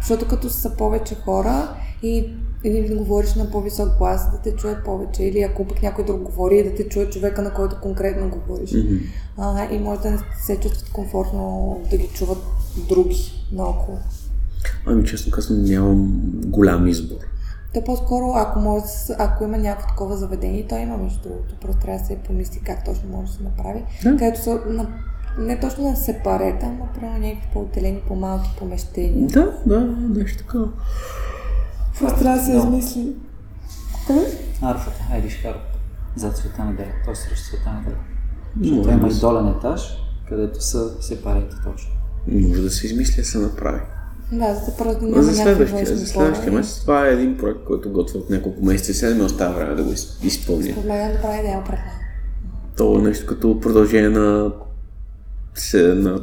Защото 0.00 0.28
като 0.28 0.50
са 0.50 0.76
повече 0.76 1.14
хора 1.14 1.68
и 2.02 2.32
или 2.64 2.88
да 2.88 2.96
говориш 2.96 3.34
на 3.34 3.50
по-висок 3.50 3.98
глас, 3.98 4.30
да 4.30 4.38
те 4.38 4.56
чуят 4.56 4.84
повече. 4.84 5.24
Или 5.24 5.42
ако 5.42 5.64
пък 5.64 5.82
някой 5.82 6.04
друг 6.04 6.22
говори, 6.22 6.64
да 6.64 6.74
те 6.74 6.88
чуе 6.88 7.10
човека, 7.10 7.42
на 7.42 7.54
който 7.54 7.76
конкретно 7.82 8.28
говориш. 8.28 8.72
Мгм. 8.72 8.96
А, 9.38 9.74
и 9.74 9.78
може 9.78 10.00
да 10.00 10.10
не 10.10 10.18
се 10.46 10.60
чувстват 10.60 10.92
комфортно 10.92 11.80
да 11.90 11.96
ги 11.96 12.08
чуват 12.08 12.38
други 12.88 13.48
наоколо. 13.52 13.98
Ами 14.86 15.04
честно 15.04 15.32
казвам, 15.32 15.64
нямам 15.64 16.22
голям 16.46 16.86
избор. 16.86 17.16
То 17.74 17.84
по-скоро, 17.84 18.32
ако, 18.36 18.60
може, 18.60 18.84
да 18.84 19.16
ако 19.18 19.44
има 19.44 19.58
някакво 19.58 19.88
такова 19.88 20.16
заведение, 20.16 20.66
то 20.68 20.76
има 20.76 20.96
между 20.96 21.22
другото. 21.22 21.54
Просто 21.60 21.80
трябва 21.80 22.00
да 22.00 22.06
се 22.06 22.18
помисли 22.18 22.60
как 22.60 22.84
точно 22.84 23.08
може 23.08 23.26
да 23.26 23.32
се 23.32 23.42
направи. 23.42 23.84
Да. 24.02 24.10
Където 24.10 24.42
са 24.42 24.60
на, 24.66 24.86
не 25.38 25.60
точно 25.60 25.90
на 25.90 25.96
сепарета, 25.96 26.66
но 26.66 26.88
примерно 26.94 27.18
някакви 27.18 27.48
по-отделени, 27.52 28.02
по-малки 28.08 28.50
помещения. 28.58 29.26
Да, 29.26 29.58
да, 29.66 29.80
нещо 30.18 30.38
такова. 30.38 30.68
Просто 31.98 32.18
трябва 32.18 32.38
да 32.38 32.44
се 32.44 32.52
Да. 32.52 32.58
измисли. 32.58 33.12
Арфата, 34.62 35.04
Айриш 35.12 35.42
Харп, 35.42 35.56
зад 36.16 36.36
света 36.36 36.64
неделя, 36.64 36.92
т.е. 37.04 37.14
срещу 37.14 37.44
света 37.44 37.72
неделя. 37.72 37.96
Защото 38.60 38.76
Може 38.78 38.90
има 38.90 39.00
да 39.00 39.06
и 39.06 39.12
се- 39.12 39.20
долен 39.20 39.48
етаж, 39.48 39.80
където 40.28 40.64
са 40.64 41.02
сепарети 41.02 41.56
точно. 41.64 41.90
Може 42.28 42.62
да 42.62 42.70
се 42.70 42.86
измисля 42.86 43.16
да 43.16 43.24
се 43.24 43.38
направи. 43.38 43.80
Да, 44.32 44.54
за 44.54 44.60
да 44.62 44.76
просто 44.76 45.00
да 45.00 45.06
няма 45.06 45.22
за 45.22 45.30
някакви 45.34 45.44
следващия, 45.68 45.96
за 45.96 46.06
следващия 46.06 46.52
месец 46.52 46.80
това 46.80 47.06
е 47.06 47.12
един 47.12 47.36
проект, 47.36 47.60
който 47.64 47.90
готвя 47.90 48.18
от 48.18 48.30
няколко 48.30 48.64
месеца 48.64 48.90
и 48.90 48.94
сега 48.94 49.14
не 49.14 49.22
остава 49.22 49.54
време 49.54 49.74
да 49.74 49.82
го 49.82 49.92
из- 49.92 50.18
изпълня. 50.22 50.62
Според 50.64 50.84
мен 50.84 51.00
е 51.00 51.14
добра 51.14 51.36
идея 51.36 51.64
пред 51.64 51.78
мен. 51.78 51.94
То 52.76 52.98
е 52.98 53.02
нещо 53.02 53.26
като 53.26 53.60
продължение 53.60 54.08
на, 54.10 54.52
се, 55.54 55.82
на 55.84 56.20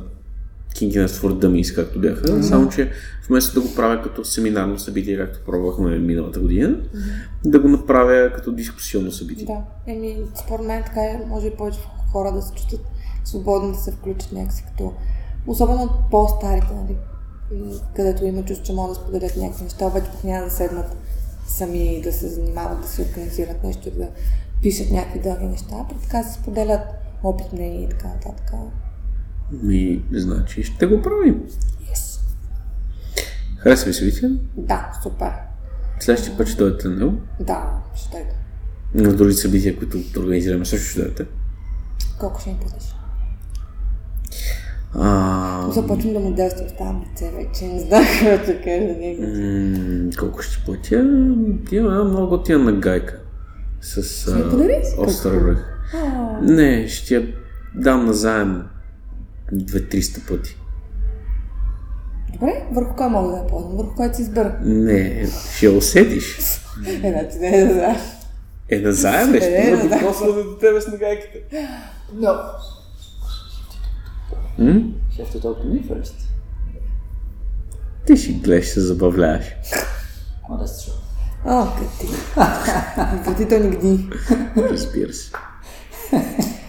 King 0.75 1.08
for 1.08 1.34
Dummies, 1.34 1.75
както 1.75 2.00
бяха, 2.00 2.27
mm-hmm. 2.27 2.42
само 2.42 2.70
че 2.70 2.92
вместо 3.27 3.62
да 3.62 3.68
го 3.68 3.75
правя 3.75 4.01
като 4.01 4.25
семинарно 4.25 4.80
събитие, 4.80 5.18
както 5.18 5.39
пробвахме 5.46 6.00
миналата 6.00 6.39
година, 6.39 6.70
mm-hmm. 6.70 7.50
да 7.50 7.60
го 7.60 7.68
направя 7.68 8.32
като 8.36 8.51
дискусионно 8.51 9.12
събитие. 9.12 9.46
Да, 9.46 9.62
еми, 9.88 10.18
според 10.46 10.65
мен 10.65 10.84
така 10.84 11.01
е, 11.01 11.22
може 11.27 11.48
и 11.48 11.56
повече 11.56 11.80
хора 12.12 12.32
да 12.32 12.42
се 12.42 12.53
чувстват 12.53 12.82
свободно 13.25 13.72
да 13.72 13.77
се 13.77 13.92
включат 13.92 14.32
някакси 14.32 14.63
като, 14.68 14.94
особено 15.48 15.89
по-старите, 16.12 16.74
нали, 16.74 16.98
където 17.96 18.25
има 18.25 18.46
чувство, 18.46 18.65
че 18.65 18.74
могат 18.74 18.96
да 18.96 19.01
споделят 19.01 19.38
някакви 19.38 19.63
неща, 19.63 19.86
обаче 19.86 20.12
пък 20.12 20.24
няма 20.24 20.46
да 20.46 20.51
седнат 20.51 20.96
сами 21.48 22.01
да 22.03 22.13
се 22.13 22.27
занимават, 22.27 22.82
да 22.82 22.88
се 22.88 23.01
организират 23.01 23.63
нещо, 23.63 23.92
да 23.92 24.08
пишат 24.62 24.92
някакви 24.92 25.20
дълги 25.20 25.46
неща, 25.46 25.75
а 25.89 25.94
така 26.01 26.24
се 26.24 26.34
споделят 26.34 26.82
опит 27.24 27.53
мнение 27.53 27.84
и 27.84 27.89
така 27.89 28.08
нататък. 28.08 28.51
Ми, 29.52 30.04
значи 30.12 30.64
ще 30.64 30.86
го 30.86 31.02
правим. 31.02 31.44
Yes. 31.94 32.20
Хареса 33.58 33.86
ви 33.86 33.94
събитие? 33.94 34.30
Да, 34.58 34.92
супер. 35.04 35.32
Следващия 36.00 36.38
път 36.38 36.48
ще 36.48 36.58
дойдете 36.58 36.88
на 36.88 36.96
него. 36.96 37.14
Да, 37.40 37.82
ще 37.96 38.10
дойда. 38.12 39.10
На 39.10 39.16
други 39.16 39.34
събития, 39.34 39.78
които 39.78 39.98
организираме, 40.20 40.66
също 40.66 40.88
ще 40.88 41.00
дойдете. 41.00 41.26
Колко 42.20 42.42
ще 42.42 42.50
им 42.50 42.58
платиш? 42.58 42.96
А, 44.96 45.72
Започвам 45.72 46.14
да 46.14 46.20
моделствам 46.20 46.68
в 46.68 46.78
тази 46.78 46.94
лице 47.12 47.32
вече, 47.38 47.66
не 47.66 47.80
знам 47.80 48.06
какво 48.06 48.54
да 48.54 48.62
кажа 48.62 50.18
колко 50.20 50.42
ще 50.42 50.66
платя? 50.66 50.96
Има 51.72 52.04
много 52.04 52.28
готина 52.28 52.72
гайка. 52.72 53.20
С 53.82 53.98
остър 54.98 55.58
Не, 56.42 56.88
ще 56.88 57.16
я 57.16 57.28
дам 57.76 58.06
назаем 58.06 58.64
2-300 59.53 60.27
пъти. 60.27 60.57
Добре, 62.33 62.63
върху 62.72 62.95
кой 62.95 63.10
мога 63.10 63.31
да 63.31 63.38
я 63.38 63.48
ползвам? 63.48 63.77
Върху 63.77 63.95
който 63.95 64.15
си 64.15 64.22
избера. 64.22 64.57
Не, 64.62 65.27
ще 65.55 65.69
усетиш. 65.69 66.38
Е, 66.88 67.12
значи 67.12 67.38
не 67.39 67.48
е 67.50 67.65
да 67.65 67.95
Е, 68.69 68.79
назаем 68.79 69.31
нещо. 69.31 69.50
Е, 69.50 69.65
да 69.65 69.77
назаем. 69.77 70.01
докосва 70.01 70.33
до 70.33 70.57
тебе 70.57 70.81
с 70.81 70.88
нагайката. 70.88 71.38
Но. 72.13 72.33
М? 74.57 74.74
Have 75.17 75.33
to 75.33 75.41
talk 75.41 75.57
to 75.57 75.65
me 75.65 75.83
first. 75.83 76.13
Ти 78.05 78.17
си 78.17 78.33
гледаш, 78.33 78.67
се 78.67 78.81
забавляваш. 78.81 79.43
Oh, 80.50 80.63
that's 80.63 80.89
true. 80.89 80.93
О, 81.45 81.67
къти. 83.25 83.50
То 83.50 83.60
нигди. 83.60 84.10
Разбира 84.57 85.13
се. 85.13 85.31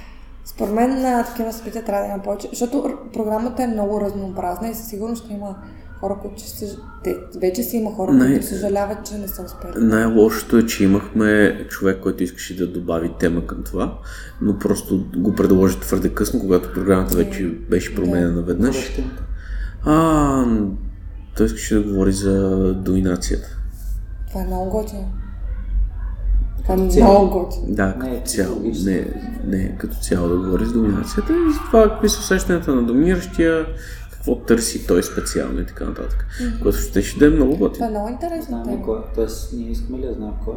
Според 0.54 0.74
мен 0.74 1.02
на 1.02 1.24
такива 1.24 1.52
събития 1.52 1.84
трябва 1.84 2.02
да 2.02 2.08
има 2.14 2.22
повече, 2.22 2.48
защото 2.52 2.98
програмата 3.12 3.62
е 3.62 3.66
много 3.66 4.00
разнообразна 4.00 4.68
и 4.68 4.74
със 4.74 4.86
сигурност 4.86 5.24
ще 5.24 5.32
има 5.34 5.56
хора, 6.00 6.18
които 6.22 6.42
ще 6.42 6.48
се... 6.50 6.76
Те, 7.04 7.16
вече 7.40 7.62
си 7.62 7.76
има 7.76 7.94
хора, 7.94 8.12
Не. 8.12 8.26
които 8.26 8.46
съжаляват, 8.46 9.06
че 9.06 9.18
не 9.18 9.28
са 9.28 9.42
успели. 9.42 9.72
Най-лошото 9.76 10.58
е, 10.58 10.66
че 10.66 10.84
имахме 10.84 11.58
човек, 11.70 12.00
който 12.02 12.22
искаше 12.22 12.56
да 12.56 12.66
добави 12.66 13.10
тема 13.20 13.46
към 13.46 13.62
това, 13.62 13.98
но 14.42 14.58
просто 14.58 15.06
го 15.16 15.34
предложи 15.34 15.80
твърде 15.80 16.14
късно, 16.14 16.40
когато 16.40 16.72
програмата 16.72 17.16
вече 17.16 17.44
беше 17.70 17.94
променена 17.94 18.42
веднъж. 18.42 18.76
Беше 18.76 18.96
темата? 18.96 19.22
А, 19.84 20.44
той 21.36 21.46
искаше 21.46 21.74
да 21.74 21.82
говори 21.82 22.12
за 22.12 22.74
доминацията. 22.74 23.48
Това 24.28 24.40
е 24.40 24.46
много 24.46 24.70
готино. 24.70 25.12
Това 26.62 26.74
е 26.74 26.78
Като 26.78 26.90
цяло. 26.90 27.20
много. 27.20 27.64
Да, 27.68 27.86
Не, 27.86 27.92
като 28.10 28.26
цяло. 28.26 28.48
психологически. 28.48 28.90
Не, 28.90 29.06
не, 29.48 29.76
като 29.78 29.96
цяло 29.96 30.28
да 30.28 30.36
говори 30.36 30.64
за 30.64 30.72
доминацията 30.72 31.32
и 31.32 31.52
за 31.52 31.58
това 31.60 31.90
какви 31.90 32.08
са 32.08 32.18
усещанията 32.18 32.74
на 32.74 32.82
доминиращия, 32.82 33.66
какво 34.12 34.36
търси 34.36 34.86
той 34.86 35.02
специално 35.02 35.60
и 35.60 35.66
така 35.66 35.84
нататък. 35.84 36.26
Което 36.62 36.78
ще, 36.78 37.02
ще 37.02 37.18
да 37.18 37.26
е 37.26 37.30
много 37.30 37.54
Това 37.54 37.68
готино. 37.68 37.86
е 37.86 37.90
много 37.90 38.08
интересна 38.08 38.62
Знаем 38.64 38.82
кой? 38.82 38.98
Тоест, 39.14 39.52
ние 39.52 39.70
искаме 39.70 39.98
ли 39.98 40.02
да 40.02 40.14
знаем 40.14 40.32
кой? 40.44 40.54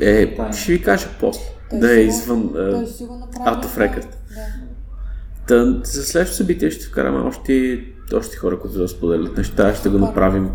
Е, 0.00 0.34
Тайна. 0.36 0.52
ще 0.52 0.72
ви 0.72 0.82
кажа 0.82 1.08
после. 1.20 1.42
Той 1.70 1.78
Да 1.78 1.92
е 1.92 2.00
извън 2.00 2.40
е, 2.54 2.58
out 2.58 3.64
of 3.64 3.76
record. 3.78 4.06
Да. 4.06 4.46
Та, 5.48 5.80
за 5.84 6.02
следващото 6.04 6.36
събитие 6.36 6.70
ще 6.70 6.86
вкараме 6.86 7.18
още, 7.18 7.84
още 8.14 8.36
хора, 8.36 8.58
които 8.58 8.78
да 8.78 8.88
споделят 8.88 9.36
неща. 9.36 9.74
Ще 9.74 9.88
го 9.88 9.98
направим. 9.98 10.50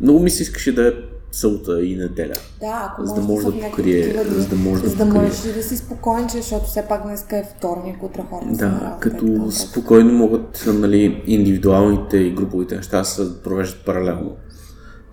Много 0.00 0.20
ми 0.20 0.30
се 0.30 0.42
искаше 0.42 0.74
да 0.74 0.88
е 0.88 0.92
събота 1.32 1.82
и 1.82 1.96
неделя. 1.96 2.32
Да, 2.60 2.88
ако 2.88 3.06
За 3.06 3.14
да 3.14 3.20
може 3.22 3.46
да 3.46 3.52
някакви 3.52 3.70
покрие- 3.72 4.24
за 4.24 4.48
да 4.48 4.56
може 4.56 4.82
да 4.82 4.88
за 4.88 4.96
да 4.96 5.04
можеш 5.04 5.40
да 5.54 5.62
си 5.62 5.76
спокоен, 5.76 6.28
че, 6.28 6.36
защото 6.36 6.64
все 6.64 6.82
пак 6.82 7.02
днес 7.02 7.26
е 7.32 7.48
вторник, 7.58 8.02
утре 8.02 8.22
хората 8.30 8.48
Да, 8.48 8.64
работа 8.64 8.80
така 8.80 8.98
като 9.00 9.24
нататък. 9.24 9.52
спокойно 9.52 10.12
могат 10.12 10.64
нали, 10.68 11.22
индивидуалните 11.26 12.16
и 12.16 12.30
груповите 12.30 12.76
неща 12.76 12.98
да 12.98 13.04
се 13.04 13.42
провеждат 13.42 13.84
паралелно. 13.84 14.36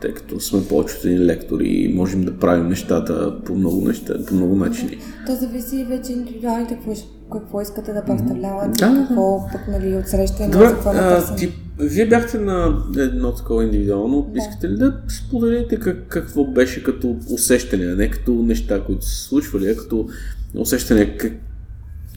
Тъй 0.02 0.14
като 0.14 0.40
сме 0.40 0.64
повече 0.64 0.96
от 0.96 1.06
един 1.06 1.26
лектор 1.26 1.60
и 1.60 1.94
можем 1.96 2.24
да 2.24 2.38
правим 2.38 2.68
нещата 2.68 3.42
по 3.46 3.56
много 3.56 3.82
неща, 3.82 4.14
по 4.28 4.36
много 4.36 4.56
начини. 4.56 4.98
То 5.26 5.36
зависи 5.36 5.84
вече 5.84 6.12
индивидуалните 6.12 6.74
какво, 6.76 6.96
ще- 6.96 7.08
какво 7.32 7.62
искате 7.62 7.94
да 7.94 8.06
представляват, 8.06 8.72
Да, 8.72 8.90
да. 8.90 9.08
какво 9.08 9.48
пък 9.52 9.68
нали, 9.68 9.98
отсреща 9.98 10.50
Добре, 10.50 10.68
за 10.68 10.74
какво 10.74 10.94
да 10.94 11.26
а, 11.30 11.36
ти, 11.36 11.54
вие 11.80 12.08
бяхте 12.08 12.38
на 12.38 12.84
едно 12.98 13.32
такова 13.32 13.64
индивидуално. 13.64 14.22
Да. 14.22 14.40
Искате 14.40 14.70
ли 14.70 14.78
да 14.78 15.02
споделите 15.08 15.80
как, 15.80 16.08
какво 16.08 16.46
беше 16.46 16.84
като 16.84 17.16
усещане, 17.34 17.86
а 17.86 17.96
не 17.96 18.10
като 18.10 18.34
неща, 18.34 18.84
които 18.84 19.06
са 19.06 19.16
се 19.16 19.24
случвали, 19.24 19.70
а 19.70 19.76
като 19.76 20.08
усещане 20.56 21.18
как, 21.18 21.32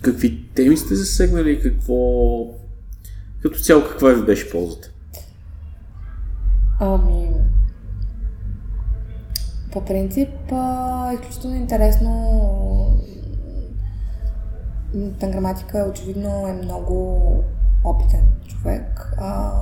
какви 0.02 0.44
теми 0.54 0.76
сте 0.76 0.94
засегнали 0.94 1.60
какво... 1.60 1.94
Като 3.42 3.58
цяло 3.58 3.82
каква 3.82 4.08
ви 4.12 4.22
беше 4.22 4.50
ползата? 4.50 4.90
Ами... 6.80 7.28
по 9.72 9.84
принцип, 9.84 10.28
а, 10.52 11.12
изключително 11.14 11.56
интересно. 11.56 12.88
Танграматика 15.21 15.87
очевидно 15.90 16.49
е 16.49 16.52
много 16.52 17.21
опитен 17.85 18.28
човек, 18.49 19.14
а, 19.18 19.52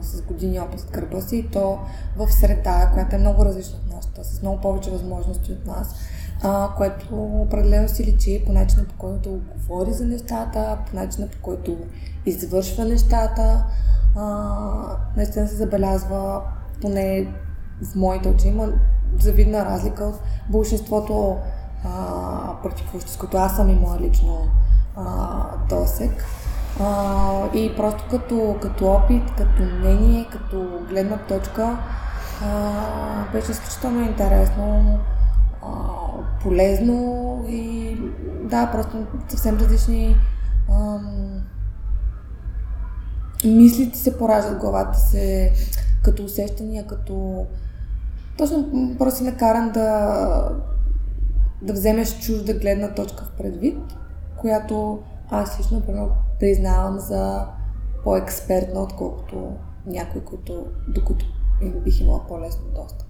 с 0.00 0.22
години 0.22 0.60
опит 0.60 0.80
от 0.80 0.90
гърба 0.90 1.20
си 1.20 1.36
и 1.36 1.48
то 1.48 1.78
в 2.16 2.32
среда, 2.32 2.90
която 2.94 3.16
е 3.16 3.18
много 3.18 3.44
различна 3.44 3.78
от 3.78 3.94
нашата, 3.94 4.24
с 4.24 4.42
много 4.42 4.60
повече 4.60 4.90
възможности 4.90 5.52
от 5.52 5.66
нас, 5.66 5.94
а, 6.42 6.68
което 6.76 7.16
определено 7.16 7.88
си 7.88 8.04
личи 8.04 8.42
по 8.46 8.52
начина 8.52 8.84
по 8.84 8.94
който 8.98 9.40
говори 9.56 9.92
за 9.92 10.04
нещата, 10.04 10.78
по 10.90 10.96
начина 10.96 11.28
по 11.28 11.38
който 11.42 11.76
извършва 12.26 12.84
нещата. 12.84 13.64
А, 14.16 14.96
наистина 15.16 15.48
се 15.48 15.56
забелязва, 15.56 16.42
поне 16.80 17.34
в 17.82 17.94
моите 17.94 18.28
очи 18.28 18.48
има 18.48 18.72
завидна 19.18 19.64
разлика 19.64 20.04
от 20.04 20.20
большинството 20.50 21.36
практикуващи, 22.62 23.12
с 23.12 23.16
които 23.16 23.36
аз 23.36 23.56
съм 23.56 23.70
имала 23.70 23.98
лично 24.00 24.48
а, 24.96 25.42
досек. 25.68 26.24
А, 26.80 27.48
и 27.54 27.76
просто 27.76 28.04
като, 28.10 28.56
като 28.62 28.86
опит, 28.86 29.22
като 29.38 29.62
мнение, 29.62 30.28
като 30.32 30.80
гледна 30.88 31.16
точка, 31.16 31.78
а, 32.44 33.32
беше 33.32 33.50
изключително 33.50 34.02
интересно, 34.02 34.98
а, 35.62 35.68
полезно 36.42 37.44
и 37.48 37.96
да, 38.44 38.70
просто 38.72 38.96
съвсем 39.28 39.58
различни 39.58 40.16
а, 40.70 40.98
мислите 43.44 43.98
се 43.98 44.18
пораждат 44.18 44.58
главата 44.58 44.98
се, 44.98 45.52
като 46.02 46.24
усещания, 46.24 46.86
като 46.86 47.46
точно 48.38 48.94
просто 48.98 49.18
си 49.18 49.24
накаран 49.24 49.70
да, 49.70 50.48
да 51.62 51.72
вземеш 51.72 52.18
чужда 52.18 52.54
гледна 52.54 52.94
точка 52.94 53.24
в 53.24 53.36
предвид, 53.38 53.78
която 54.36 54.98
аз 55.30 55.58
лично 55.60 55.82
признавам 56.40 56.98
за 56.98 57.46
по-експертна, 58.04 58.82
отколкото 58.82 59.52
някой, 59.86 60.20
който, 60.20 60.66
докато 60.88 61.26
бих 61.84 62.00
имала 62.00 62.26
по-лесно 62.28 62.64
достъп. 62.74 63.08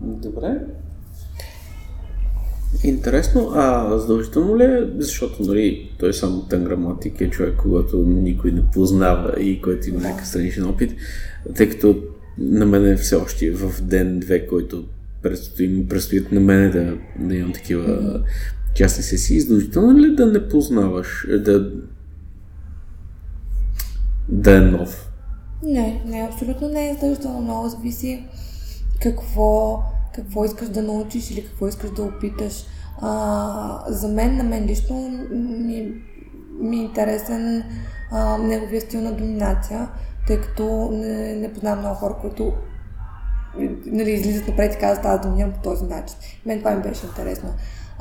Добре. 0.00 0.60
Интересно, 2.84 3.50
а 3.54 3.98
задължително 3.98 4.58
ли 4.58 4.64
е, 4.64 4.88
защото 4.98 5.42
нали, 5.42 5.92
той 5.98 6.14
само 6.14 6.42
танграматик 6.42 7.20
е 7.20 7.30
човек, 7.30 7.54
когато 7.62 7.98
никой 7.98 8.52
не 8.52 8.70
познава 8.70 9.40
и 9.40 9.62
който 9.62 9.88
има 9.88 10.00
някакъв 10.00 10.28
страничен 10.28 10.66
опит, 10.66 10.94
тъй 11.56 11.70
като 11.70 12.02
на 12.38 12.66
мен 12.66 12.86
е 12.86 12.96
все 12.96 13.16
още 13.16 13.50
в 13.50 13.82
ден-две, 13.82 14.46
който 14.46 14.84
предстои, 15.22 15.88
предстоят 15.88 16.32
на 16.32 16.40
мене 16.40 16.68
да, 16.68 16.96
да 17.18 17.34
имам 17.34 17.52
такива 17.52 18.20
частни 18.74 19.02
сесии, 19.02 19.40
задължително 19.40 19.98
ли 19.98 20.06
е 20.06 20.16
да 20.16 20.26
не 20.26 20.48
познаваш, 20.48 21.26
да, 21.38 21.72
да 24.28 24.56
е 24.56 24.60
нов? 24.60 25.10
Не, 25.62 26.02
не, 26.06 26.28
абсолютно 26.32 26.68
не 26.68 26.90
е 26.90 26.94
задължително. 26.94 27.40
Много 27.40 27.68
зависи 27.68 28.24
какво, 29.02 29.82
какво 30.14 30.44
искаш 30.44 30.68
да 30.68 30.82
научиш 30.82 31.30
или 31.30 31.44
какво 31.44 31.68
искаш 31.68 31.90
да 31.90 32.02
опиташ. 32.02 32.64
А, 33.00 33.84
за 33.88 34.08
мен, 34.08 34.36
на 34.36 34.44
мен 34.44 34.66
лично 34.66 35.08
ми, 35.30 35.92
ми 36.60 36.76
е 36.76 36.80
интересен 36.80 37.64
а, 38.10 38.38
неговия 38.38 38.80
стил 38.80 39.00
на 39.00 39.12
доминация, 39.12 39.88
тъй 40.26 40.40
като 40.40 40.90
не, 40.92 41.34
не 41.34 41.52
познавам 41.52 41.78
много 41.78 41.96
хора, 41.96 42.16
които 42.20 42.52
нали, 43.86 44.10
излизат 44.10 44.48
напред 44.48 44.74
и 44.74 44.78
казват, 44.78 45.06
аз 45.06 45.20
доминирам 45.20 45.52
по 45.52 45.60
този 45.60 45.84
начин. 45.84 46.16
Мен 46.46 46.58
това 46.58 46.70
ми 46.70 46.82
беше 46.82 47.06
интересно 47.06 47.48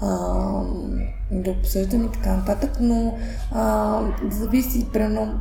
а, 0.01 0.08
да 1.32 1.51
обсъждам 1.51 2.06
и 2.06 2.12
така 2.12 2.36
нататък, 2.36 2.72
но 2.79 3.18
а, 3.51 4.01
зависи, 4.32 4.88
прено, 4.94 5.39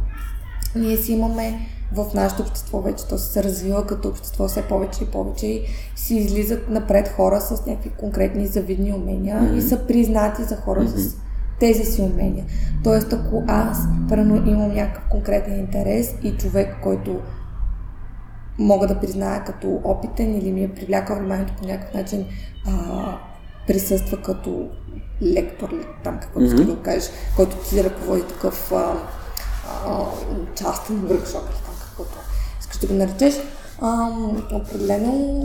ние 0.76 0.96
си 0.96 1.12
имаме 1.12 1.68
в 1.92 2.06
нашето 2.14 2.42
общество 2.42 2.80
вече 2.80 3.06
то 3.06 3.18
се 3.18 3.42
развива 3.42 3.86
като 3.86 4.08
общество 4.08 4.48
все 4.48 4.62
повече 4.62 5.04
и 5.04 5.06
повече 5.06 5.46
и 5.46 5.64
си 5.96 6.14
излизат 6.14 6.68
напред 6.68 7.08
хора 7.08 7.40
с 7.40 7.66
някакви 7.66 7.90
конкретни 7.90 8.46
завидни 8.46 8.92
умения 8.92 9.40
mm-hmm. 9.40 9.56
и 9.56 9.62
са 9.62 9.86
признати 9.86 10.44
за 10.44 10.56
хора 10.56 10.80
mm-hmm. 10.80 10.96
с 10.96 11.16
тези 11.60 11.84
си 11.84 12.02
умения. 12.02 12.44
Тоест, 12.84 13.12
ако 13.12 13.44
аз 13.46 13.78
прено 14.08 14.36
имам 14.36 14.74
някакъв 14.74 15.08
конкретен 15.10 15.58
интерес 15.58 16.14
и 16.22 16.36
човек, 16.36 16.76
който 16.82 17.20
мога 18.58 18.86
да 18.86 19.00
призная 19.00 19.44
като 19.44 19.80
опитен 19.84 20.38
или 20.38 20.52
ми 20.52 20.64
е 20.64 20.74
привлякал 20.74 21.16
вниманието 21.16 21.52
по 21.58 21.66
някакъв 21.66 21.94
начин, 21.94 22.26
а, 22.66 23.18
присъства 23.66 24.22
като 24.22 24.68
лектор, 25.22 25.68
там 26.04 26.18
какво 26.20 26.40
mm-hmm. 26.40 26.64
да 26.64 26.82
кажеш, 26.82 27.10
който 27.36 27.56
ти 27.56 27.84
ръководи 27.84 28.22
такъв 28.22 28.72
а, 28.72 28.94
а, 29.86 30.04
частен 30.54 30.96
въркшоп 30.96 31.42
или 31.42 31.64
там 31.64 31.74
каквото 31.80 32.18
искаш 32.60 32.78
да 32.78 32.86
го 32.86 32.94
наречеш. 32.94 33.34
А, 33.80 34.10
определено 34.52 35.44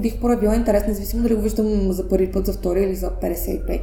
бих 0.00 0.20
проявила 0.20 0.56
интерес, 0.56 0.86
независимо 0.86 1.22
дали 1.22 1.34
го 1.34 1.42
виждам 1.42 1.92
за 1.92 2.08
първи 2.08 2.32
път, 2.32 2.46
за 2.46 2.52
втори 2.52 2.82
или 2.82 2.96
за 2.96 3.10
55. 3.10 3.80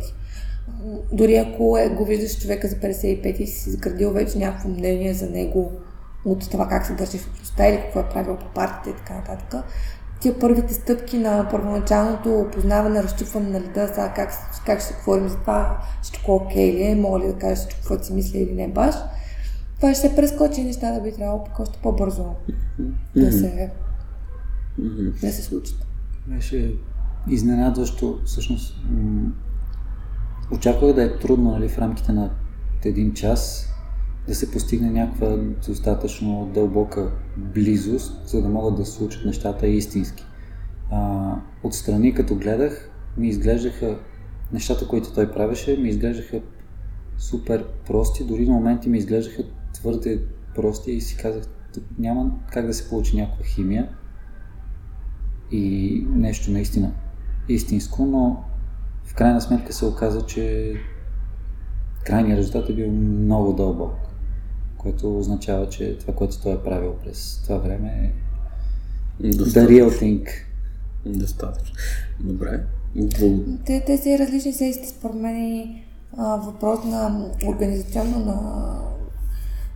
Дори 1.12 1.36
ако 1.36 1.78
е, 1.78 1.90
го 1.90 2.06
виждаш 2.06 2.42
човека 2.42 2.68
за 2.68 2.76
55 2.76 3.40
и 3.40 3.48
си 3.48 3.70
изградил 3.70 4.12
вече 4.12 4.38
някакво 4.38 4.70
мнение 4.70 5.14
за 5.14 5.30
него 5.30 5.72
от 6.28 6.52
това 6.52 6.68
как 6.68 6.86
се 6.86 6.94
държи 6.94 7.18
в 7.18 7.28
общността 7.28 7.68
или 7.68 7.82
какво 7.82 8.00
е 8.00 8.10
правил 8.10 8.38
по 8.38 8.46
партията 8.46 8.90
и 8.90 8.94
така 8.94 9.14
нататък, 9.14 9.66
тия 10.20 10.40
първите 10.40 10.74
стъпки 10.74 11.18
на 11.18 11.48
първоначалното 11.52 12.40
опознаване, 12.40 13.04
разчупване 13.04 13.50
на 13.50 13.60
леда, 13.60 13.88
за 13.88 14.12
как, 14.16 14.32
как 14.66 14.82
ще 14.82 14.94
говорим 14.94 15.30
за 15.30 15.38
това, 15.38 15.78
всичко 16.02 16.36
окей 16.36 16.74
ли 16.74 16.84
е, 16.84 16.96
мога 16.96 17.20
ли 17.20 17.28
да 17.28 17.34
кажа 17.34 17.56
всичко, 17.56 17.80
какво 17.82 18.04
си 18.04 18.14
мисля 18.14 18.38
или 18.38 18.54
не 18.54 18.68
баш, 18.68 18.96
това 19.76 19.94
ще 19.94 20.10
се 20.10 20.16
прескочи 20.16 20.64
неща 20.64 20.92
да 20.92 21.02
би 21.02 21.14
трябвало 21.14 21.44
пък 21.44 21.60
още 21.60 21.80
по-бързо 21.84 22.24
mm-hmm. 22.24 22.92
да 23.16 23.32
се, 23.32 23.72
mm-hmm. 24.82 25.22
да 25.22 25.32
се 25.32 25.42
случат. 25.42 25.78
Беше 26.28 26.76
изненадващо, 27.30 28.20
всъщност. 28.26 28.84
М- 28.90 29.32
очаквах 30.52 30.94
да 30.94 31.04
е 31.04 31.20
трудно 31.20 31.52
нали, 31.52 31.70
в 31.70 31.78
рамките 31.78 32.12
на 32.12 32.32
един 32.86 33.14
час 33.14 33.70
да 34.28 34.36
се 34.36 34.52
постигне 34.52 34.90
някаква 34.90 35.38
достатъчно 35.68 36.52
дълбока 36.54 37.12
близост, 37.38 38.28
за 38.28 38.42
да 38.42 38.50
могат 38.50 38.76
да 38.76 38.86
случат 38.86 39.26
нещата 39.26 39.68
истински. 39.68 40.26
А, 40.92 41.34
отстрани, 41.64 42.14
като 42.14 42.36
гледах, 42.36 42.92
ми 43.18 43.28
изглеждаха 43.28 44.00
нещата, 44.54 44.88
които 44.88 45.14
той 45.14 45.32
правеше, 45.32 45.78
ми 45.78 45.90
изглеждаха 45.90 46.42
супер 47.18 47.66
прости, 47.88 48.24
дори 48.24 48.48
на 48.48 48.54
моменти 48.54 48.90
ми 48.90 48.98
изглеждаха 48.98 49.44
твърде 49.74 50.22
прости 50.56 50.92
и 50.92 51.02
си 51.02 51.18
казах, 51.18 51.44
няма 52.00 52.32
как 52.52 52.66
да 52.66 52.74
се 52.74 52.90
получи 52.90 53.18
някаква 53.18 53.46
химия 53.46 53.90
и 55.52 56.06
нещо 56.10 56.52
наистина 56.52 56.92
истинско, 57.50 58.06
но 58.06 58.44
в 59.04 59.16
крайна 59.16 59.42
сметка 59.42 59.74
се 59.74 59.86
оказа, 59.86 60.26
че 60.26 60.74
крайният 62.06 62.40
резултат 62.40 62.70
е 62.70 62.74
бил 62.74 62.92
много 62.92 63.54
дълбок, 63.54 63.92
което 64.88 65.20
означава, 65.20 65.70
че 65.70 65.98
това, 65.98 66.14
което 66.14 66.42
той 66.42 66.54
е 66.54 66.64
правил 66.64 66.96
през 67.04 67.42
това 67.44 67.58
време 67.58 68.14
е 69.24 69.28
the 69.28 69.68
real 69.68 70.02
thing. 70.02 70.30
Достатъчно. 71.06 71.76
Добре. 72.20 72.64
Те, 73.66 73.84
те 73.86 73.98
са 73.98 74.18
различни 74.20 74.54
сесии, 74.54 74.86
според 74.98 75.16
мен 75.16 75.76
въпрос 76.18 76.86
на 76.86 77.30
организационно 77.48 78.20
на 78.20 78.36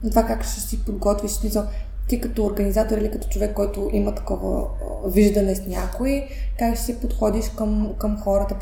на 0.03 0.09
това 0.09 0.23
как 0.23 0.43
ще 0.43 0.61
си 0.61 0.85
подготвиш. 0.85 1.31
Смисъл, 1.31 1.63
ти 2.11 2.21
като 2.21 2.45
организатор 2.45 2.97
или 2.97 3.11
като 3.11 3.27
човек, 3.27 3.53
който 3.53 3.89
има 3.93 4.15
такова 4.15 4.67
виждане 5.05 5.55
с 5.55 5.67
някой, 5.67 6.27
как 6.59 6.75
ще 6.75 6.85
си 6.85 6.99
подходиш 6.99 7.49
към, 7.49 7.93
към 7.97 8.17
хората, 8.19 8.55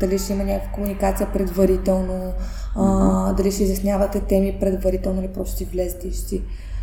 дали 0.00 0.18
ще 0.18 0.32
има 0.32 0.44
някаква 0.44 0.72
комуникация 0.72 1.32
предварително, 1.32 2.32
а, 2.76 3.32
дали 3.32 3.52
ще 3.52 3.62
изяснявате 3.62 4.20
теми 4.20 4.56
предварително 4.60 5.20
или 5.20 5.32
просто 5.32 5.54
ще 5.54 5.64
си 5.64 5.70
влезете 5.70 6.08
и 6.08 6.12
ще 6.12 6.28
си 6.28 6.42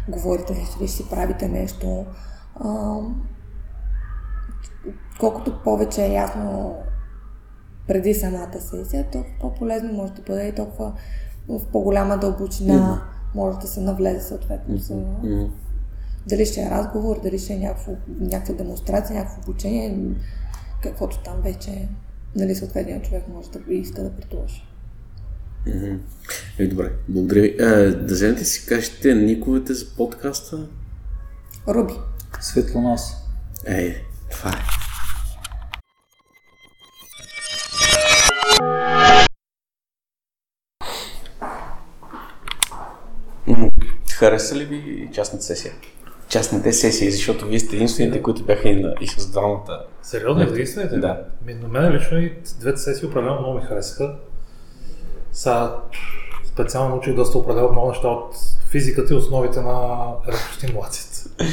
говорите 0.09 0.53
нещо, 0.53 0.77
или 0.79 0.87
ще 0.87 0.97
си 0.97 1.09
правите 1.09 1.47
нещо. 1.47 2.05
А, 2.55 2.97
колкото 5.19 5.63
повече 5.63 6.05
е 6.05 6.13
ясно 6.13 6.75
преди 7.87 8.13
самата 8.13 8.59
сесия, 8.59 9.05
толкова 9.11 9.35
по-полезно 9.41 9.93
може 9.93 10.13
да 10.13 10.21
бъде 10.21 10.47
и 10.47 10.55
толкова 10.55 10.93
в 11.49 11.65
по-голяма 11.71 12.17
дълбочина 12.17 13.01
може 13.35 13.59
да 13.59 13.67
се 13.67 13.81
навлезе 13.81 14.19
съответно. 14.19 14.77
Mm-hmm. 14.77 15.49
Дали 16.27 16.45
ще 16.45 16.61
е 16.61 16.69
разговор, 16.69 17.21
дали 17.23 17.39
ще 17.39 17.53
е 17.53 17.57
някакво, 17.57 17.91
някаква 18.19 18.53
демонстрация, 18.53 19.15
някакво 19.15 19.41
обучение, 19.41 19.97
каквото 20.83 21.23
там 21.23 21.41
вече 21.43 21.87
нали, 22.35 22.55
съответният 22.55 23.03
човек 23.03 23.23
може 23.27 23.49
да 23.49 23.73
иска 23.73 24.03
да 24.03 24.11
предложи. 24.11 24.63
Mm-hmm. 25.67 25.97
Е, 26.59 26.67
добре, 26.67 26.91
благодаря 27.09 27.41
ви. 27.41 27.55
А, 27.59 27.65
да 28.05 28.13
вземете 28.13 28.45
си 28.45 28.65
кажете 28.65 29.15
никовете 29.15 29.73
за 29.73 29.95
подкаста? 29.95 30.67
Руби. 31.67 31.93
Светлонос. 32.41 33.01
Ей, 33.65 33.95
това 34.31 34.49
е. 34.49 34.83
Хареса 44.11 44.55
ли 44.55 44.65
ви 44.65 45.09
частната 45.13 45.43
сесия? 45.43 45.73
Частните 46.33 46.73
сесии, 46.73 47.11
защото 47.11 47.45
вие 47.45 47.59
сте 47.59 47.75
единствените, 47.75 48.21
които 48.21 48.43
бяха 48.43 48.69
и, 48.69 48.75
на, 48.75 48.93
и 49.01 49.07
с 49.07 49.31
двамата. 49.31 49.85
Сериозно, 50.01 50.43
единствените? 50.43 50.97
Да. 50.97 51.21
Ми, 51.45 51.53
на 51.53 51.67
мен 51.67 51.91
лично 51.91 52.19
и 52.19 52.33
двете 52.59 52.79
сесии 52.79 53.07
определено 53.07 53.39
много 53.39 53.59
ми 53.59 53.65
харесаха. 53.65 54.15
Сега 55.31 55.75
специално 56.45 56.89
научих 56.89 57.15
доста 57.15 57.37
определено 57.37 57.71
много 57.71 57.87
неща 57.87 58.07
от 58.07 58.35
физиката 58.69 59.13
и 59.13 59.17
основите 59.17 59.61
на 59.61 60.05
електростимулацията. 60.27 61.43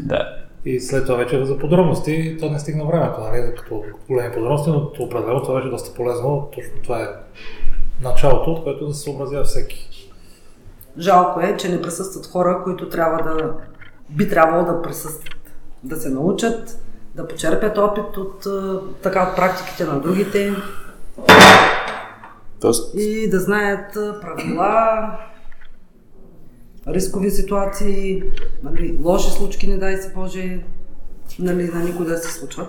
Да. 0.00 0.36
И 0.64 0.80
след 0.80 1.06
това 1.06 1.18
вече 1.18 1.44
за 1.44 1.58
подробности, 1.58 2.36
то 2.40 2.50
не 2.50 2.58
стигна 2.58 2.84
времето, 2.84 3.20
нали, 3.20 3.54
като 3.56 3.84
големи 4.08 4.34
подробности, 4.34 4.70
но 4.70 4.90
определено 4.98 5.42
това 5.42 5.54
беше 5.54 5.68
доста 5.68 5.94
полезно. 5.94 6.48
Точно 6.54 6.72
това 6.82 7.02
е 7.02 7.08
началото, 8.02 8.50
от 8.52 8.64
което 8.64 8.86
да 8.86 8.94
се 8.94 9.02
съобразява 9.02 9.44
всеки. 9.44 10.10
Жалко 10.98 11.40
е, 11.40 11.56
че 11.56 11.68
не 11.68 11.82
присъстват 11.82 12.26
хора, 12.26 12.60
които 12.64 12.88
трябва 12.88 13.22
да 13.22 13.54
би 14.16 14.28
трябвало 14.28 14.64
да 14.64 14.82
присъстват, 14.82 15.36
да 15.82 15.96
се 15.96 16.10
научат, 16.10 16.78
да 17.14 17.28
почерпят 17.28 17.78
опит 17.78 18.16
от, 18.16 18.46
така, 19.02 19.28
от 19.30 19.36
практиките 19.36 19.84
на 19.84 20.00
другите 20.00 20.52
Тоест, 22.60 22.94
и 22.94 23.30
да 23.30 23.40
знаят 23.40 23.92
правила, 24.20 25.18
рискови 26.88 27.30
ситуации, 27.30 28.22
нали, 28.62 28.98
лоши 29.04 29.30
случки, 29.30 29.66
не 29.66 29.76
дай 29.78 29.96
се 29.96 30.12
Боже, 30.12 30.64
нали, 31.38 31.70
на 31.74 31.84
никой 31.84 32.06
да 32.06 32.18
се 32.18 32.32
случват. 32.32 32.68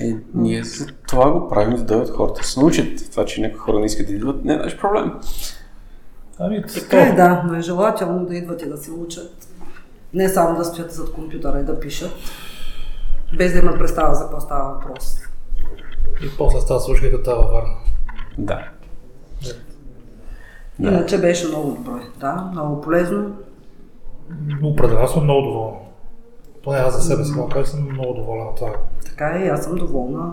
е, 0.00 0.16
ние 0.34 0.64
за 0.64 0.86
това 1.08 1.32
го 1.32 1.48
правим, 1.48 1.76
да 1.76 1.84
дойдат 1.84 2.10
хората 2.10 2.40
да 2.40 2.46
се 2.46 2.60
научат. 2.60 3.10
Това, 3.10 3.24
че 3.24 3.40
някои 3.40 3.58
хора 3.58 3.78
не 3.78 3.86
искат 3.86 4.06
да 4.06 4.12
идват, 4.12 4.44
не 4.44 4.52
е 4.54 4.56
наш 4.56 4.78
проблем. 4.78 5.12
Ами, 6.38 6.64
Така 6.74 7.02
е, 7.02 7.12
да, 7.12 7.44
но 7.46 7.54
е 7.54 7.60
желателно 7.60 8.26
да 8.26 8.36
идват 8.36 8.62
и 8.62 8.68
да 8.68 8.76
се 8.76 8.90
учат. 8.90 9.48
Не 10.14 10.28
само 10.28 10.58
да 10.58 10.64
стоят 10.64 10.92
зад 10.92 11.12
компютъра 11.12 11.60
и 11.60 11.64
да 11.64 11.80
пишат, 11.80 12.12
без 13.38 13.52
да 13.52 13.58
имат 13.58 13.78
представа 13.78 14.14
за 14.14 14.22
какво 14.22 14.40
става 14.40 14.74
въпрос. 14.74 15.18
И 16.22 16.36
после 16.38 16.60
става 16.60 16.80
слушай 16.80 17.10
като 17.10 17.36
във 17.36 17.50
Варна. 17.50 17.74
Да. 18.38 18.68
Да. 20.78 20.88
Иначе 20.88 21.20
беше 21.20 21.48
много 21.48 21.70
добре. 21.70 22.02
Да, 22.20 22.48
много 22.52 22.80
полезно. 22.80 23.36
Определено 24.62 25.08
съм 25.08 25.24
много 25.24 25.42
доволен. 25.42 25.78
Поне 26.64 26.78
аз 26.78 26.96
за 26.96 27.02
себе 27.02 27.24
си 27.24 27.32
мога 27.32 27.54
кажа, 27.54 27.66
съм 27.66 27.92
много 27.92 28.14
доволен 28.14 28.46
от 28.46 28.56
това. 28.56 28.72
Така 29.04 29.26
е, 29.26 29.48
аз 29.48 29.64
съм 29.64 29.76
доволна. 29.76 30.32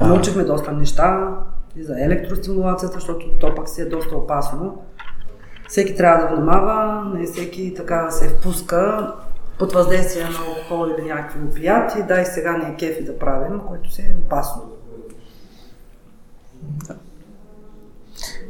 Научихме 0.00 0.44
доста 0.44 0.72
неща 0.72 1.38
и 1.76 1.82
за 1.82 2.04
електростимулацията, 2.04 2.94
защото 2.94 3.26
то 3.40 3.54
пък 3.54 3.68
си 3.68 3.82
е 3.82 3.88
доста 3.88 4.16
опасно. 4.16 4.82
Всеки 5.72 5.96
трябва 5.96 6.26
да 6.26 6.36
внимава, 6.36 7.04
не 7.14 7.26
всеки 7.26 7.74
така 7.74 8.10
се 8.10 8.28
впуска 8.28 9.12
под 9.58 9.72
въздействие 9.72 10.24
на 10.24 10.38
алкохол 10.46 10.88
или 10.88 11.08
някакви 11.08 11.40
опияти. 11.48 12.02
Дай 12.08 12.24
сега 12.24 12.56
не 12.56 12.68
е 12.68 12.76
кефи 12.76 13.04
да 13.04 13.18
правим, 13.18 13.60
което 13.68 13.92
си 13.92 14.02
е 14.02 14.14
опасно. 14.26 14.62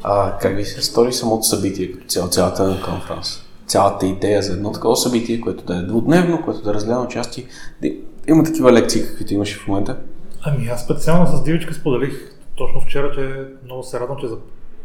А 0.03 0.39
как 0.39 0.57
ви 0.57 0.65
се 0.65 0.83
стори 0.83 1.13
самото 1.13 1.43
събитие, 1.43 1.93
като 1.93 2.07
цяло, 2.07 2.29
цялата 2.29 2.69
на 2.69 2.83
конференс? 2.83 3.45
Цялата 3.67 4.07
идея 4.07 4.43
за 4.43 4.53
едно 4.53 4.73
такова 4.73 4.97
събитие, 4.97 5.41
което 5.41 5.65
да 5.65 5.77
е 5.77 5.83
двудневно, 5.83 6.43
което 6.45 6.63
да 6.63 6.75
разгледа 6.75 7.07
части. 7.09 7.47
Да 7.83 7.89
има 8.29 8.45
такива 8.45 8.73
лекции, 8.73 9.07
каквито 9.07 9.35
имаше 9.35 9.59
в 9.59 9.69
момента. 9.69 9.99
Ами 10.43 10.69
аз 10.69 10.85
специално 10.85 11.27
с 11.27 11.43
Дивичка 11.43 11.75
споделих 11.75 12.33
точно 12.55 12.81
вчера, 12.81 13.13
че 13.15 13.47
много 13.65 13.83
се 13.83 14.01
радвам, 14.01 14.19
че 14.19 14.29
за, 14.29 14.37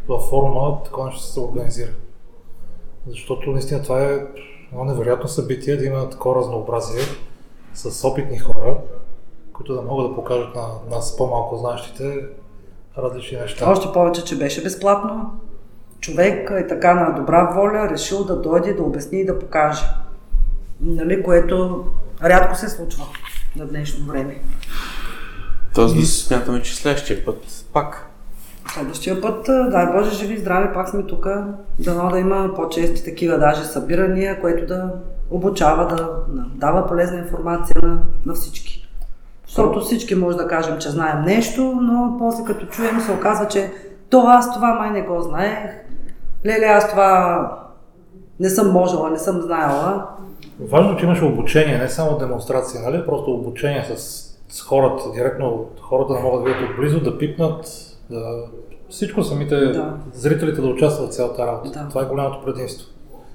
във 0.08 0.24
форума 0.24 0.84
такова 0.84 1.06
нещо 1.06 1.22
се 1.22 1.40
организира. 1.40 1.92
Защото 3.10 3.52
наистина 3.52 3.84
това 3.84 4.02
е 4.02 4.20
едно 4.72 4.84
невероятно 4.84 5.30
събитие 5.30 5.78
да 5.78 5.86
има 5.86 6.10
такова 6.10 6.36
разнообразие 6.36 7.02
с 7.74 8.08
опитни 8.08 8.40
хора, 8.40 8.78
които 9.54 9.74
да 9.74 9.82
могат 9.82 10.10
да 10.10 10.16
покажат 10.16 10.56
на 10.56 10.68
нас 10.92 11.18
по-малко 11.18 11.58
знаещите 11.58 12.26
различни 12.98 13.38
неща. 13.38 13.72
Още 13.72 13.92
повече, 13.94 14.24
че 14.24 14.38
беше 14.38 14.64
безплатно. 14.64 15.40
Човек 16.00 16.52
е 16.52 16.68
така 16.68 16.94
на 16.94 17.16
добра 17.16 17.52
воля, 17.56 17.90
решил 17.90 18.24
да 18.24 18.42
дойде, 18.42 18.74
да 18.74 18.84
обясни 18.84 19.20
и 19.20 19.26
да 19.26 19.40
покаже. 19.40 19.86
Нали, 20.82 21.24
което 21.24 21.86
рядко 22.24 22.56
се 22.56 22.70
случва 22.70 23.06
на 23.56 23.66
днешно 23.66 24.06
време. 24.06 24.42
Тоест 25.76 25.96
да 25.96 26.06
смятаме, 26.06 26.62
че 26.62 26.76
следващия 26.76 27.26
път 27.26 27.66
пак. 27.74 28.07
Следващия 28.78 29.22
път, 29.22 29.46
дай 29.72 29.86
Боже, 29.92 30.16
живи 30.16 30.34
и 30.34 30.38
здрави, 30.38 30.74
пак 30.74 30.90
сме 30.90 31.04
тук. 31.04 31.28
Дано 31.80 32.10
да 32.10 32.20
има 32.20 32.54
по-чести 32.56 33.04
такива 33.04 33.38
даже 33.38 33.64
събирания, 33.64 34.42
което 34.42 34.66
да 34.66 34.92
обучава, 35.32 35.88
да 35.88 36.10
дава 36.56 36.88
полезна 36.88 37.18
информация 37.18 37.76
на, 37.84 38.00
на 38.26 38.34
всички. 38.34 38.88
Защото 39.48 39.80
всички 39.80 40.16
може 40.16 40.38
да 40.38 40.48
кажем, 40.48 40.78
че 40.80 40.90
знаем 40.90 41.26
нещо, 41.26 41.62
но 41.82 42.16
после 42.20 42.44
като 42.44 42.66
чуем 42.66 43.00
се 43.00 43.12
оказва, 43.12 43.48
че 43.48 43.72
то 44.10 44.24
аз 44.28 44.54
това 44.54 44.74
май 44.74 44.92
не 44.92 45.02
го 45.02 45.22
знаех. 45.22 45.58
Леле, 46.46 46.66
аз 46.66 46.90
това 46.90 47.52
не 48.40 48.50
съм 48.50 48.72
можела, 48.72 49.10
не 49.10 49.20
съм 49.20 49.42
знаела. 49.42 50.08
Важно, 50.60 50.98
че 50.98 51.06
имаше 51.06 51.26
обучение, 51.26 51.78
не 51.78 51.90
само 51.90 52.18
демонстрация, 52.18 52.82
нали? 52.82 53.06
Просто 53.06 53.32
обучение 53.32 53.86
с, 53.96 54.22
с 54.50 54.62
хората, 54.62 55.04
директно 55.12 55.66
хората 55.82 56.14
да 56.14 56.20
могат 56.20 56.44
да 56.44 56.50
видят 56.50 56.70
отблизо, 56.70 57.00
да 57.00 57.18
пипнат, 57.18 57.66
да... 58.10 58.44
всичко 58.90 59.24
самите 59.24 59.56
Да. 59.56 59.94
зрителите 60.14 60.62
да 60.62 60.68
участват 60.68 61.10
в 61.10 61.14
цялата 61.14 61.48
работа. 61.48 61.70
Да. 61.70 61.90
Това 61.90 62.02
е 62.02 62.06
голямото 62.06 62.46
предимство. 62.46 62.88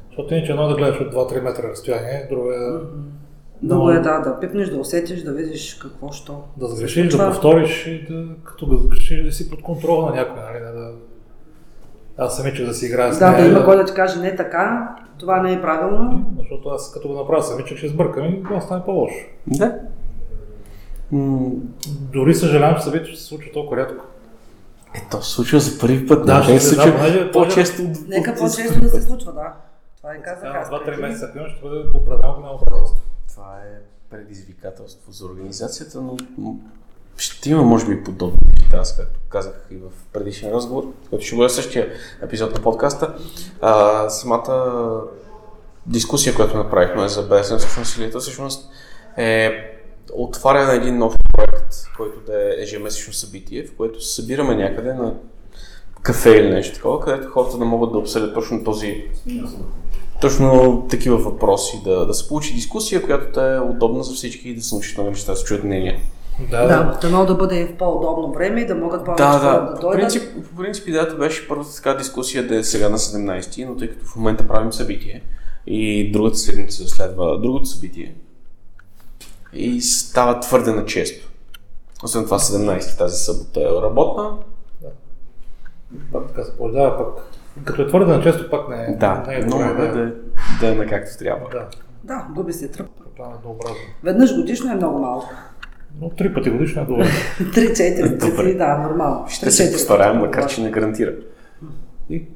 Защото 0.09 0.35
иначе 0.35 0.53
едно 0.53 0.65
е 0.65 0.69
да 0.69 0.75
гледаш 0.75 1.01
от 1.01 1.15
2-3 1.15 1.41
метра 1.41 1.69
разстояние, 1.69 2.27
друго 2.31 2.51
е 2.53 2.59
да, 2.59 2.81
Друго 3.63 3.91
е 3.91 3.99
да, 3.99 4.19
да 4.19 4.41
пипнеш, 4.41 4.69
да 4.69 4.77
усетиш, 4.77 5.23
да 5.23 5.33
видиш 5.33 5.75
какво 5.75 6.13
що. 6.13 6.43
да 6.57 6.67
сгрешиш, 6.67 7.09
да 7.17 7.31
повториш 7.31 7.87
и 7.87 8.07
да, 8.11 8.25
като 8.45 8.67
да 8.67 8.77
сгрешиш, 8.77 9.25
да 9.25 9.33
си 9.33 9.51
под 9.51 9.63
контрола 9.63 10.11
на 10.11 10.17
някой, 10.17 10.43
нали? 10.43 10.65
Не 10.65 10.81
да... 10.81 10.91
Аз 12.19 12.37
самичък 12.37 12.67
да 12.67 12.75
си 12.75 12.87
играя 12.87 13.13
с 13.13 13.19
Да, 13.19 13.31
да 13.31 13.39
нея, 13.39 13.51
има 13.51 13.65
кой 13.65 13.77
да 13.77 13.85
ти 13.85 13.95
каже 13.95 14.21
не 14.21 14.37
така, 14.37 14.97
това 15.19 15.43
не 15.43 15.53
е 15.53 15.61
правилно. 15.63 16.25
Защото 16.39 16.69
аз 16.69 16.93
като 16.93 17.09
го 17.09 17.15
направя 17.15 17.43
самичък 17.43 17.79
ще 17.79 17.89
сбъркам 17.89 18.25
и 18.25 18.43
това 18.43 18.61
стане 18.61 18.85
по-лошо. 18.85 19.27
Да. 19.47 19.79
Дори 22.13 22.35
съжалявам, 22.35 22.77
че 22.77 22.83
събитието 22.83 23.19
се 23.19 23.25
случва 23.25 23.53
толкова 23.53 23.77
рядко. 23.77 24.05
Е, 24.95 25.07
то 25.11 25.23
се 25.23 25.31
случва 25.31 25.61
за 25.61 25.79
първи 25.79 26.07
път. 26.07 26.27
Да, 26.27 26.39
не 26.39 26.45
ще 26.45 26.61
се 26.61 26.69
се 26.69 26.75
случва 26.75 26.93
понеже- 26.93 27.33
по-често. 27.33 27.83
от- 27.83 28.09
Нека 28.09 28.35
по-често 28.35 28.81
да 28.81 28.91
се 28.91 29.03
случва, 29.03 29.33
да. 29.33 29.53
Това 29.97 30.15
е 30.15 30.23
казах 30.23 30.55
аз. 30.55 30.69
два-три 30.69 30.97
месеца, 30.97 31.31
примерно, 31.33 31.53
ще 31.53 31.63
бъде 31.63 31.77
определено 31.95 32.35
голямо 32.35 32.59
предимство. 32.61 32.97
Това 33.29 33.57
е 33.57 33.79
предизвикателство 34.11 35.13
за 35.13 35.27
организацията, 35.27 36.01
но 36.01 36.17
ще 37.17 37.51
има, 37.51 37.63
може 37.63 37.87
би, 37.87 38.05
подобни 38.05 38.39
неща, 38.61 38.77
аз 38.77 38.97
както 38.97 39.21
казах 39.29 39.55
и 39.71 39.77
в 39.77 39.83
предишния 40.13 40.53
разговор, 40.53 40.85
който 41.11 41.25
ще 41.27 41.37
бъде 41.37 41.49
същия 41.49 41.89
епизод 42.23 42.57
на 42.57 42.63
подкаста. 42.63 43.15
А, 43.61 44.09
самата 44.09 45.01
дискусия, 45.87 46.35
която 46.35 46.57
направихме 46.57 47.09
за 47.09 47.29
срещу 47.43 47.81
насилието, 47.81 48.21
всъщност 48.21 48.71
е 49.17 49.53
отваряне 50.17 50.67
на 50.67 50.75
един 50.75 50.99
нов 50.99 51.15
проект, 51.35 51.75
който 51.97 52.21
да 52.27 52.33
е 52.33 52.63
ежемесечно 52.63 53.13
събитие, 53.13 53.65
в 53.67 53.77
което 53.77 54.01
се 54.01 54.15
събираме 54.15 54.55
някъде 54.55 54.95
на 54.95 55.15
кафе 56.03 56.31
или 56.31 56.51
нещо 56.51 56.75
такова, 56.75 57.01
където 57.01 57.31
хората 57.31 57.59
да 57.59 57.65
могат 57.65 57.93
да 57.93 57.99
обсъдят 57.99 58.35
точно 58.35 58.65
този 58.65 59.05
точно 60.21 60.87
такива 60.91 61.17
въпроси, 61.17 61.81
да, 61.85 62.07
да 62.07 62.15
се 62.15 62.29
получи 62.29 62.55
дискусия, 62.55 63.03
която 63.03 63.33
да 63.33 63.57
е 63.57 63.61
удобна 63.61 64.03
за 64.05 64.15
всички 64.15 64.49
и 64.49 64.55
да 64.55 64.63
се 64.63 64.75
научат 64.75 64.99
нови 64.99 65.11
неща, 65.11 65.33
да 65.33 65.37
се 65.39 65.45
чуят 65.45 65.65
мнения. 65.65 65.97
Да, 66.51 66.67
Да, 66.67 66.99
дано 67.03 67.27
да 67.27 67.35
бъде 67.35 67.67
в 67.67 67.77
по-удобно 67.77 68.33
време 68.33 68.61
и 68.61 68.67
да 68.67 68.75
могат 68.75 69.05
повече 69.05 69.23
Да, 69.23 69.39
да. 69.39 69.61
да 69.61 69.75
По 69.75 69.81
дойдат. 69.81 70.01
принцип, 70.01 70.23
по 70.51 70.63
принцип 70.63 70.89
идеята 70.89 71.15
беше 71.15 71.49
първата 71.49 71.75
така 71.75 71.95
дискусия 71.95 72.47
да 72.49 72.57
е 72.57 72.63
сега 72.65 72.89
на 72.89 72.99
17, 72.99 73.67
но 73.69 73.77
тъй 73.77 73.89
като 73.89 74.07
в 74.07 74.17
момента 74.17 74.49
правим 74.49 74.73
събитие 74.73 75.23
и 75.67 76.13
другата 76.13 76.37
седмица 76.37 76.89
следва 76.89 77.41
другото 77.41 77.65
събитие 77.65 78.15
и 79.53 79.81
става 79.81 80.41
твърде 80.41 80.73
на 80.73 80.85
често. 80.85 81.29
Освен 82.05 82.25
това 82.25 82.39
17 82.39 82.99
тази 82.99 83.17
събота 83.17 83.61
е 83.61 83.83
работна. 83.83 84.31
пак 86.13 86.27
така 86.29 86.45
се 86.45 86.57
получава, 86.57 86.99
пък 86.99 87.25
като 87.65 87.83
е 87.83 87.89
твърде 87.89 88.13
на 88.13 88.23
често 88.23 88.51
пак 88.51 88.69
не, 88.69 88.97
Да, 88.97 89.25
не 89.27 89.35
е 89.35 89.45
много 89.45 89.63
добре. 89.65 89.85
е 89.85 89.89
да, 89.89 90.01
е- 90.01 90.13
да 90.61 90.69
е 90.69 90.75
на 90.75 90.87
както 90.87 91.19
трябва. 91.19 91.49
да, 91.51 91.67
Да, 92.05 92.27
губи 92.35 92.53
се 92.53 92.69
тръп. 92.69 92.87
е. 93.19 93.23
Веднъж 94.03 94.37
годишно 94.37 94.73
е 94.73 94.77
много 94.77 94.99
малко. 94.99 95.29
Но 96.01 96.11
три 96.11 96.35
пъти 96.35 96.51
годишно 96.51 96.83
е 96.83 96.85
добре. 96.85 97.05
3-4 97.41 98.19
Добре. 98.21 98.37
пъти, 98.37 98.57
да, 98.57 98.79
нормално. 98.79 99.29
Ще 99.29 99.51
се 99.51 99.63
3-4 99.65 99.73
постараем, 99.73 100.13
пъти. 100.13 100.27
макар 100.27 100.47
че 100.47 100.63
не 100.63 100.71
гарантира. 100.71 101.13
И 102.11 102.27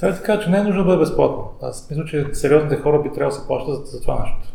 трябва 0.00 0.16
да 0.16 0.22
кажа, 0.22 0.40
че 0.40 0.50
не 0.50 0.58
е 0.58 0.62
нужно 0.62 0.80
да 0.80 0.86
бъде 0.86 0.98
безплатно. 0.98 1.50
Аз 1.62 1.90
мисля, 1.90 2.04
че 2.04 2.26
сериозните 2.32 2.76
хора 2.76 3.02
би 3.02 3.12
трябвало 3.12 3.30
да 3.30 3.36
се 3.36 3.46
плащат 3.46 3.74
за, 3.76 3.84
за 3.86 4.00
това 4.00 4.20
нещо. 4.20 4.54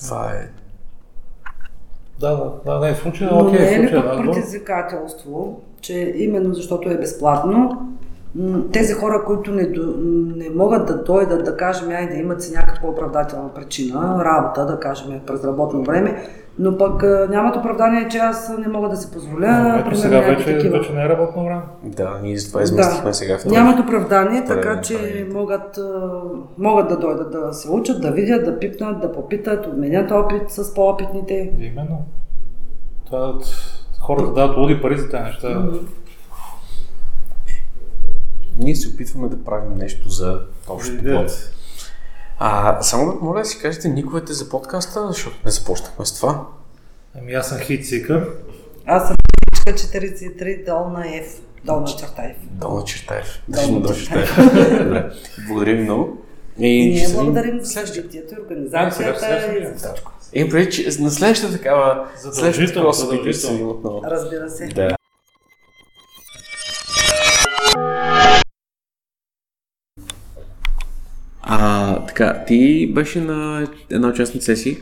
Това 0.00 0.32
е. 0.32 0.48
Да, 2.20 2.36
да, 2.36 2.52
да, 2.66 2.80
не 2.80 2.90
е 2.90 2.94
случай, 2.94 3.28
Но 3.32 3.46
окей, 3.46 3.60
не 3.60 3.74
е 3.74 3.92
пък 3.92 4.02
да, 4.02 4.22
предизвикателство, 4.22 5.60
че 5.80 6.14
именно 6.16 6.54
защото 6.54 6.90
е 6.90 6.96
безплатно, 6.96 7.88
тези 8.72 8.92
хора, 8.92 9.24
които 9.26 9.50
не, 9.50 9.66
до- 9.66 9.94
не 10.36 10.50
могат 10.50 10.86
да 10.86 10.96
дойдат, 10.96 11.44
да 11.44 11.56
кажем, 11.56 11.88
ай 11.90 12.08
да 12.08 12.14
имат 12.14 12.42
си 12.42 12.54
някаква 12.54 12.88
оправдателна 12.88 13.54
причина, 13.54 14.24
работа, 14.24 14.66
да 14.66 14.80
кажем, 14.80 15.20
през 15.26 15.44
работно 15.44 15.82
време, 15.82 16.22
но 16.58 16.78
пък 16.78 17.02
нямат 17.30 17.56
оправдание, 17.56 18.08
че 18.08 18.18
аз 18.18 18.52
не 18.58 18.68
мога 18.68 18.88
да 18.88 18.96
си 18.96 19.10
позволя, 19.12 19.46
Но, 19.52 19.68
ето 19.68 19.74
примерно, 19.76 19.96
сега 19.96 20.20
вече, 20.20 20.44
такива. 20.46 20.78
вече 20.78 20.92
не 20.92 21.04
е 21.04 21.08
работно 21.08 21.44
време. 21.44 21.60
Да, 21.84 22.18
ние 22.22 22.36
затова 22.38 22.62
изместихме 22.62 23.10
Да. 23.10 23.14
сега 23.14 23.38
в 23.38 23.44
Нямат 23.44 23.80
оправдание, 23.80 24.42
Втория 24.42 24.62
така 24.62 24.80
че 24.80 25.26
могат, 25.32 25.78
могат 26.58 26.88
да 26.88 26.96
дойдат 26.96 27.32
да 27.32 27.52
се 27.52 27.70
учат, 27.70 28.00
да 28.02 28.10
видят, 28.10 28.44
да 28.44 28.58
пипнат, 28.58 29.00
да 29.00 29.12
попитат, 29.12 29.66
обменят 29.66 30.10
опит 30.10 30.42
с 30.48 30.74
по-опитните. 30.74 31.52
Именно. 31.60 31.98
Това 33.06 33.34
хората 34.00 34.32
дават 34.32 34.56
луди 34.56 34.82
пари 34.82 34.98
за 34.98 35.08
тези 35.08 35.22
неща. 35.22 35.62
Ние 38.58 38.76
се 38.76 38.88
опитваме 38.88 39.28
да 39.28 39.44
правим 39.44 39.74
нещо 39.74 40.08
за 40.08 40.40
общото 40.68 41.02
благо. 41.02 41.30
А, 42.38 42.82
само 42.82 43.12
да 43.12 43.18
моля 43.20 43.38
да 43.38 43.44
си 43.44 43.58
кажете 43.58 43.88
никовете 43.88 44.32
за 44.32 44.48
подкаста, 44.48 45.06
защото 45.08 45.36
не 45.44 45.50
започнахме 45.50 46.06
с 46.06 46.14
това. 46.14 46.46
Ами 47.18 47.32
аз 47.32 47.48
съм 47.48 47.58
хит 47.58 47.86
сикър. 47.86 48.30
Аз 48.86 49.06
съм 49.06 49.16
43 49.66 50.64
долна 50.66 51.00
F, 51.00 51.26
долна 51.64 51.86
черта 51.86 52.22
F. 52.22 52.34
Долна 52.42 52.84
Чертаев. 52.84 53.26
Долна 53.48 53.80
Долна. 53.80 53.96
Чертаев. 53.96 54.36
Добре. 54.84 55.10
Благодаря 55.48 55.76
ви 55.76 55.82
много. 55.82 56.22
И 56.58 56.86
ние 56.86 57.08
благодарим 57.14 57.60
за 57.60 57.86
събитието 57.86 58.34
и 58.34 58.36
Да, 58.36 58.42
организацията 58.42 59.20
сега- 59.20 59.40
сега 59.40 59.58
и 59.58 59.66
за 59.66 59.74
всичко. 59.88 60.12
Имам 60.32 60.50
преди, 60.50 60.70
че 60.70 61.00
на 61.00 61.10
следващата 61.10 61.52
такава, 61.52 62.06
следващата 62.32 62.72
такова 62.72 62.94
събитие 62.94 63.32
ще 63.32 63.40
се 63.42 63.52
отново. 63.52 64.02
Разбира 64.04 64.50
се. 64.50 64.66
Да. 64.66 64.95
Така, 72.16 72.44
ти 72.44 72.92
беше 72.94 73.20
на 73.20 73.68
една 73.90 74.08
участна 74.08 74.40
сесия. 74.40 74.76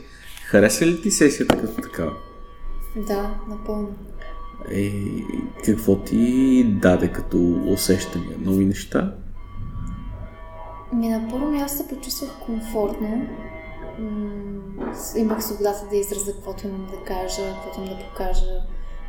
Хареса 0.46 0.86
ли 0.86 1.02
ти 1.02 1.10
сесията 1.10 1.60
като 1.60 1.82
такава? 1.82 2.12
Да, 3.06 3.34
напълно. 3.48 3.88
Е, 4.72 4.90
какво 5.64 5.96
ти 5.96 6.64
даде 6.82 7.08
като 7.08 7.62
усещания? 7.66 8.36
Нови 8.40 8.64
неща? 8.64 9.14
Ми 10.92 11.08
на 11.08 11.28
първо 11.30 11.50
място 11.50 11.78
се 11.78 11.88
почувствах 11.88 12.30
комфортно. 12.46 13.26
М, 13.98 14.30
Имах 15.16 15.44
свободата 15.44 15.86
да 15.90 15.96
изразя 15.96 16.32
каквото 16.32 16.66
имам 16.66 16.86
да 16.86 17.04
кажа, 17.04 17.42
каквото 17.54 17.80
имам 17.80 17.98
да 17.98 18.04
покажа. 18.08 18.46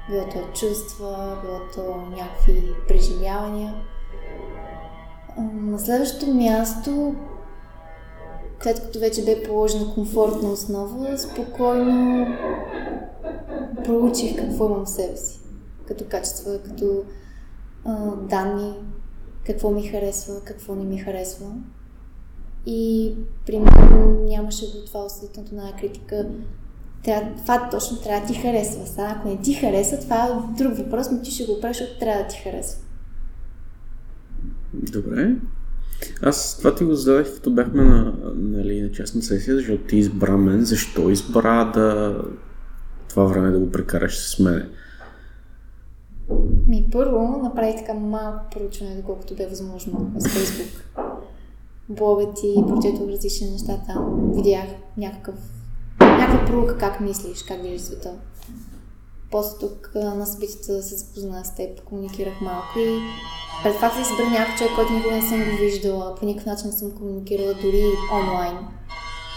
Било 0.10 0.26
то 0.26 0.60
чувства, 0.60 1.38
било 1.44 1.60
то 1.76 2.08
някакви 2.18 2.64
преживявания. 2.88 3.74
М, 5.38 5.72
На 5.72 5.80
следващото 5.80 6.34
място, 6.34 7.16
след 8.66 8.82
като 8.82 9.00
вече 9.00 9.26
бе 9.26 9.44
положена 9.44 9.94
комфортна 9.94 10.52
основа, 10.52 11.18
спокойно 11.18 12.28
проучих 13.84 14.36
какво 14.36 14.66
имам 14.66 14.86
в 14.86 14.90
себе 14.90 15.18
си. 15.18 15.40
Като 15.88 16.06
качества, 16.10 16.60
като 16.64 17.04
а, 17.86 18.16
данни, 18.16 18.74
какво 19.46 19.72
ми 19.72 19.88
харесва, 19.88 20.42
какво 20.44 20.76
не 20.76 20.84
ми 20.84 20.98
харесва. 20.98 21.46
И 22.66 23.14
при 23.46 23.60
мен 23.60 24.26
нямаше 24.26 24.66
го 24.66 24.86
това 24.86 25.06
осъдителното 25.06 25.56
на 25.56 25.74
критика. 25.80 26.28
Това 27.42 27.70
точно 27.72 27.98
трябва 27.98 28.28
да 28.28 28.34
ти 28.34 28.40
харесва. 28.40 28.88
Сега, 28.88 29.16
ако 29.18 29.28
не 29.28 29.42
ти 29.42 29.54
хареса, 29.54 30.00
това 30.00 30.26
е 30.26 30.58
друг 30.58 30.78
въпрос, 30.78 31.12
но 31.12 31.22
ти 31.22 31.32
ще 31.32 31.46
го 31.46 31.62
правиш, 31.62 31.78
защото 31.78 32.00
трябва 32.00 32.24
да 32.24 32.28
ти 32.28 32.38
харесва. 32.38 32.82
Добре. 34.74 35.36
Аз 36.22 36.58
това 36.58 36.76
ти 36.76 36.84
го 36.84 36.96
зададах, 36.96 37.34
като 37.34 37.52
бяхме 37.52 37.84
на, 37.84 38.14
нали, 38.36 38.82
на 38.82 38.92
частна 38.92 39.22
сесия, 39.22 39.56
защото 39.56 39.84
ти 39.84 39.98
избра 39.98 40.38
мен. 40.38 40.66
Защо 40.66 41.10
избра 41.10 41.66
да 41.66 42.18
това 43.10 43.26
време 43.26 43.52
да 43.52 43.60
го 43.60 43.72
прекараш 43.72 44.18
с 44.20 44.40
мене? 44.40 44.70
Ми 46.68 46.86
първо 46.92 47.40
направих 47.44 47.76
така 47.76 47.94
малко 47.94 48.46
проучване, 48.52 48.96
доколкото 48.96 49.36
бе 49.36 49.48
възможно 49.48 50.12
с 50.18 50.28
Фейсбук. 50.28 50.84
Блога 51.90 52.34
ти, 52.36 52.54
прочетох 52.68 53.10
различни 53.10 53.50
неща 53.52 53.74
там, 53.88 54.32
видях 54.36 54.66
някакъв, 54.98 55.36
някаква 56.02 56.46
проука 56.46 56.78
как 56.78 57.00
мислиш, 57.00 57.44
как 57.44 57.62
виждаш 57.62 57.82
света. 57.82 58.12
После 59.32 59.58
тук 59.60 59.92
на 59.96 60.26
събитията 60.26 60.74
да 60.74 60.84
се 60.84 60.96
запознах 60.96 61.48
с 61.48 61.56
теб, 61.56 61.84
комуникирах 61.84 62.42
малко 62.42 62.80
и 62.80 63.00
пред 63.64 63.76
факта 63.76 63.96
да 63.96 64.02
избера 64.02 64.30
някой 64.30 64.56
човек, 64.56 64.72
който 64.76 64.94
никога 64.94 65.16
не 65.16 65.22
съм 65.22 65.40
го 65.40 65.58
виждала, 65.60 66.16
по 66.16 66.26
никакъв 66.26 66.46
начин 66.46 66.68
не 66.68 66.74
съм 66.74 66.92
комуникирала 66.92 67.54
дори 67.54 67.84
онлайн. 68.14 68.58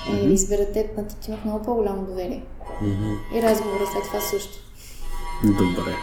И 0.09 0.27
да 0.27 0.33
избера 0.33 0.73
теб, 0.73 0.97
на 0.97 1.09
теб 1.09 1.29
имах 1.29 1.45
много 1.45 1.65
по-голямо 1.65 2.07
доверие. 2.07 2.45
И 3.35 3.43
разговора 3.43 3.87
след 3.93 4.03
това 4.03 4.21
също. 4.21 4.59
Добре. 5.45 5.95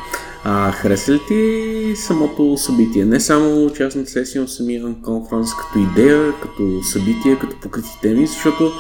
А 0.43 0.71
хареса 0.71 1.12
ли 1.12 1.19
ти 1.28 1.93
самото 1.95 2.58
събитие? 2.58 3.06
Не 3.06 3.19
само 3.19 3.74
частната 3.74 4.10
сесия, 4.10 4.41
но 4.41 4.48
самия 4.48 5.02
конференс 5.04 5.50
като 5.56 5.80
идея, 5.80 6.34
като 6.41 6.84
събитие, 6.84 7.39
като 7.39 7.60
покрити 7.60 7.89
теми, 8.02 8.28
защото 8.28 8.71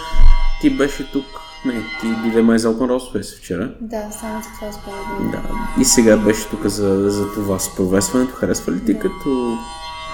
ти 0.61 0.69
беше 0.69 1.11
тук, 1.11 1.25
не, 1.65 1.83
ти 2.01 2.07
дойде 2.23 2.41
май 2.41 2.59
за 2.59 2.73
Rose 2.73 3.17
Fest 3.17 3.37
вчера. 3.37 3.71
Да, 3.81 4.11
само 4.11 4.41
за 4.41 4.49
това 4.55 4.69
успях 4.69 4.93
да 5.21 5.31
Да. 5.31 5.41
И 5.81 5.85
сега 5.85 6.17
беше 6.17 6.47
тук 6.49 6.65
за, 6.65 7.09
за 7.09 7.33
това 7.33 7.59
с 7.59 7.75
провесването. 7.75 8.33
Харесва 8.33 8.73
ли 8.73 8.85
ти 8.85 8.99
като 8.99 9.57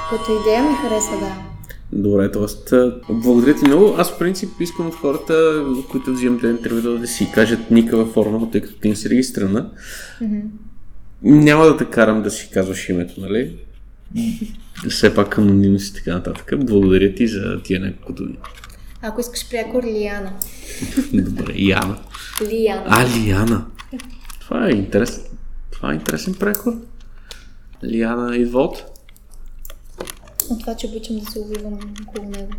Като 0.09 0.41
идея 0.41 0.63
ми 0.63 0.75
харесва, 0.75 1.19
да. 1.19 1.51
Добре, 1.93 2.31
т.е. 2.31 2.75
благодаря 3.09 3.55
ти 3.55 3.67
много. 3.67 3.95
Аз 3.97 4.11
в 4.11 4.19
принцип 4.19 4.49
искам 4.59 4.87
от 4.87 4.95
хората, 4.95 5.65
които 5.91 6.13
взимат 6.13 6.43
интервюта, 6.43 6.97
да 6.97 7.07
си 7.07 7.31
кажат 7.33 7.71
Ника 7.71 7.97
във 7.97 8.13
форма, 8.13 8.51
тъй 8.51 8.61
като 8.61 8.79
ти 8.79 8.89
не 8.89 8.95
си 8.95 9.09
регистрирана. 9.09 9.69
Няма 11.23 11.65
да 11.65 11.77
те 11.77 11.85
карам 11.85 12.23
да 12.23 12.31
си 12.31 12.49
казваш 12.53 12.89
името, 12.89 13.21
нали? 13.21 13.57
Все 14.89 15.15
пак 15.15 15.37
анонимност 15.37 15.89
и 15.89 15.93
така 15.93 16.13
нататък. 16.13 16.53
Благодаря 16.57 17.15
ти 17.15 17.27
за 17.27 17.61
тия 17.63 17.79
няколко 17.79 18.13
думи. 18.13 18.37
Ако 19.01 19.21
искаш 19.21 19.49
прякор, 19.49 19.83
Лиана. 19.83 20.33
Добре, 21.13 21.53
Яна. 21.55 21.97
Лиана. 22.41 22.83
А, 22.87 23.07
Лиана. 23.07 23.65
Това 24.39 24.67
е 24.67 24.71
интересен. 24.71 25.23
Това 25.71 25.91
е 25.91 25.95
интересен 25.95 26.33
прекор. 26.33 26.73
Лиана 27.83 28.35
идва 28.35 28.61
от. 28.61 28.83
От 30.49 30.59
това, 30.59 30.75
че 30.75 30.87
обичам 30.87 31.19
да 31.19 31.31
се 31.31 31.39
увивам 31.39 31.79
около 32.07 32.29
него. 32.29 32.51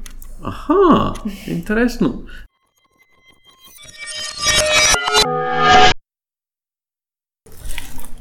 Аха, 0.43 1.13
интересно. 1.47 2.23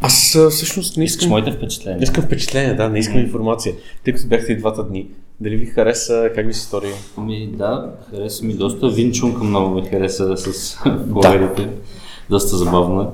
Аз 0.02 0.38
всъщност 0.50 0.98
не 0.98 1.04
Искаш 1.04 1.24
искам... 1.24 1.30
моите 1.30 1.52
впечатления. 1.52 2.04
Искам 2.04 2.24
впечатление, 2.24 2.76
да, 2.76 2.90
не 2.90 3.00
искам 3.00 3.20
информация. 3.20 3.76
Тъй 4.04 4.14
като 4.14 4.28
бяхте 4.28 4.52
и 4.52 4.58
двата 4.58 4.84
дни. 4.84 5.12
Дали 5.41 5.56
ви 5.56 5.65
хареса, 5.65 6.32
как 6.36 6.47
ви 6.47 6.54
се 6.54 6.62
стори? 6.62 6.91
Ами 7.17 7.47
да, 7.47 7.91
хареса 8.10 8.45
ми 8.45 8.54
доста. 8.54 8.89
Винчунка 8.89 9.43
много 9.43 9.75
ми 9.75 9.86
хареса 9.86 10.38
с 10.38 10.77
българите. 11.06 11.69
Доста 12.30 12.58
забавно 12.58 13.01
е. 13.01 13.06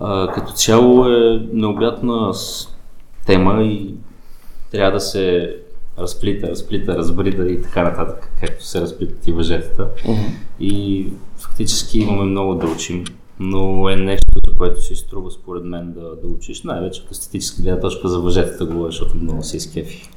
А, 0.00 0.32
като 0.32 0.52
цяло 0.52 1.08
е 1.08 1.48
необятна 1.52 2.32
тема 3.26 3.62
и 3.62 3.94
трябва 4.70 4.92
да 4.92 5.00
се 5.00 5.56
разплита, 5.98 6.50
разплита, 6.50 6.96
разбрида 6.96 7.50
и 7.50 7.62
така 7.62 7.82
нататък, 7.82 8.32
както 8.40 8.64
се 8.64 8.80
разплитат 8.80 9.26
и 9.26 9.32
въжетата. 9.32 9.88
И 10.60 11.06
фактически 11.36 11.98
имаме 11.98 12.24
много 12.24 12.54
да 12.54 12.66
учим, 12.66 13.04
но 13.40 13.88
е 13.88 13.96
нещо, 13.96 14.26
за 14.48 14.54
което 14.54 14.82
си 14.82 14.96
струва 14.96 15.30
според 15.30 15.64
мен 15.64 15.92
да, 15.92 16.00
да 16.00 16.26
учиш. 16.26 16.62
Най-вече 16.62 17.02
от 17.02 17.10
естетическа 17.10 17.62
гледна 17.62 17.80
точка 17.80 18.08
за 18.08 18.18
въжетата 18.18 18.64
говоря, 18.64 18.90
защото 18.90 19.16
много 19.16 19.42
се 19.42 19.56
изкефи. 19.56 20.10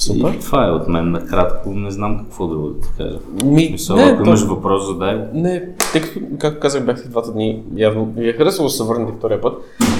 Супер. 0.00 0.30
И 0.30 0.38
това 0.38 0.66
е 0.66 0.70
от 0.70 0.88
мен 0.88 1.10
накратко. 1.10 1.70
Не 1.70 1.90
знам 1.90 2.18
какво 2.18 2.46
друго 2.46 2.68
да 2.68 2.80
ти 2.80 2.88
кажа. 2.98 3.18
Ми, 3.44 3.68
Мисъл, 3.72 3.96
не, 3.96 4.02
ако 4.02 4.16
то- 4.16 4.28
имаш 4.28 4.42
въпрос, 4.42 4.86
задай 4.86 5.16
го. 5.16 5.24
Не, 5.34 5.62
тъй 5.92 6.00
като, 6.00 6.20
както 6.38 6.60
казах, 6.60 6.86
бяхте 6.86 7.08
двата 7.08 7.32
дни, 7.32 7.62
явно 7.76 8.06
ви 8.06 8.28
е 8.28 8.32
харесало 8.32 8.68
да 8.68 8.72
се 8.72 8.84
върнете 8.84 9.12
втория 9.18 9.40
път. 9.40 9.54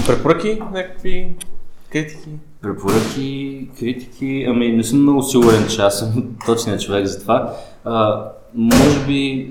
Препоръки, 0.06 0.60
някакви 0.72 1.32
критики? 1.92 2.28
Препоръки, 2.62 3.68
критики, 3.78 4.44
ами 4.48 4.68
не 4.68 4.84
съм 4.84 5.02
много 5.02 5.22
сигурен, 5.22 5.66
че 5.68 5.82
аз 5.82 5.98
съм 5.98 6.24
точният 6.46 6.80
човек 6.80 7.06
за 7.06 7.20
това. 7.20 7.52
А, 7.84 8.24
може 8.54 9.06
би, 9.06 9.50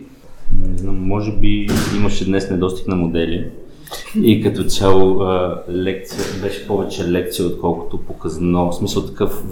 не 0.63 0.77
знам, 0.77 1.07
може 1.07 1.31
би 1.31 1.67
имаше 1.97 2.25
днес 2.25 2.49
недостиг 2.49 2.87
на 2.87 2.95
модели 2.95 3.47
и 4.23 4.43
като 4.43 4.63
цяло 4.63 5.21
а, 5.21 5.63
лекция, 5.69 6.23
беше 6.41 6.67
повече 6.67 7.11
лекция, 7.11 7.45
отколкото 7.45 7.97
показано. 7.97 8.71
В 8.71 8.75
смисъл 8.75 9.05
такъв, 9.05 9.43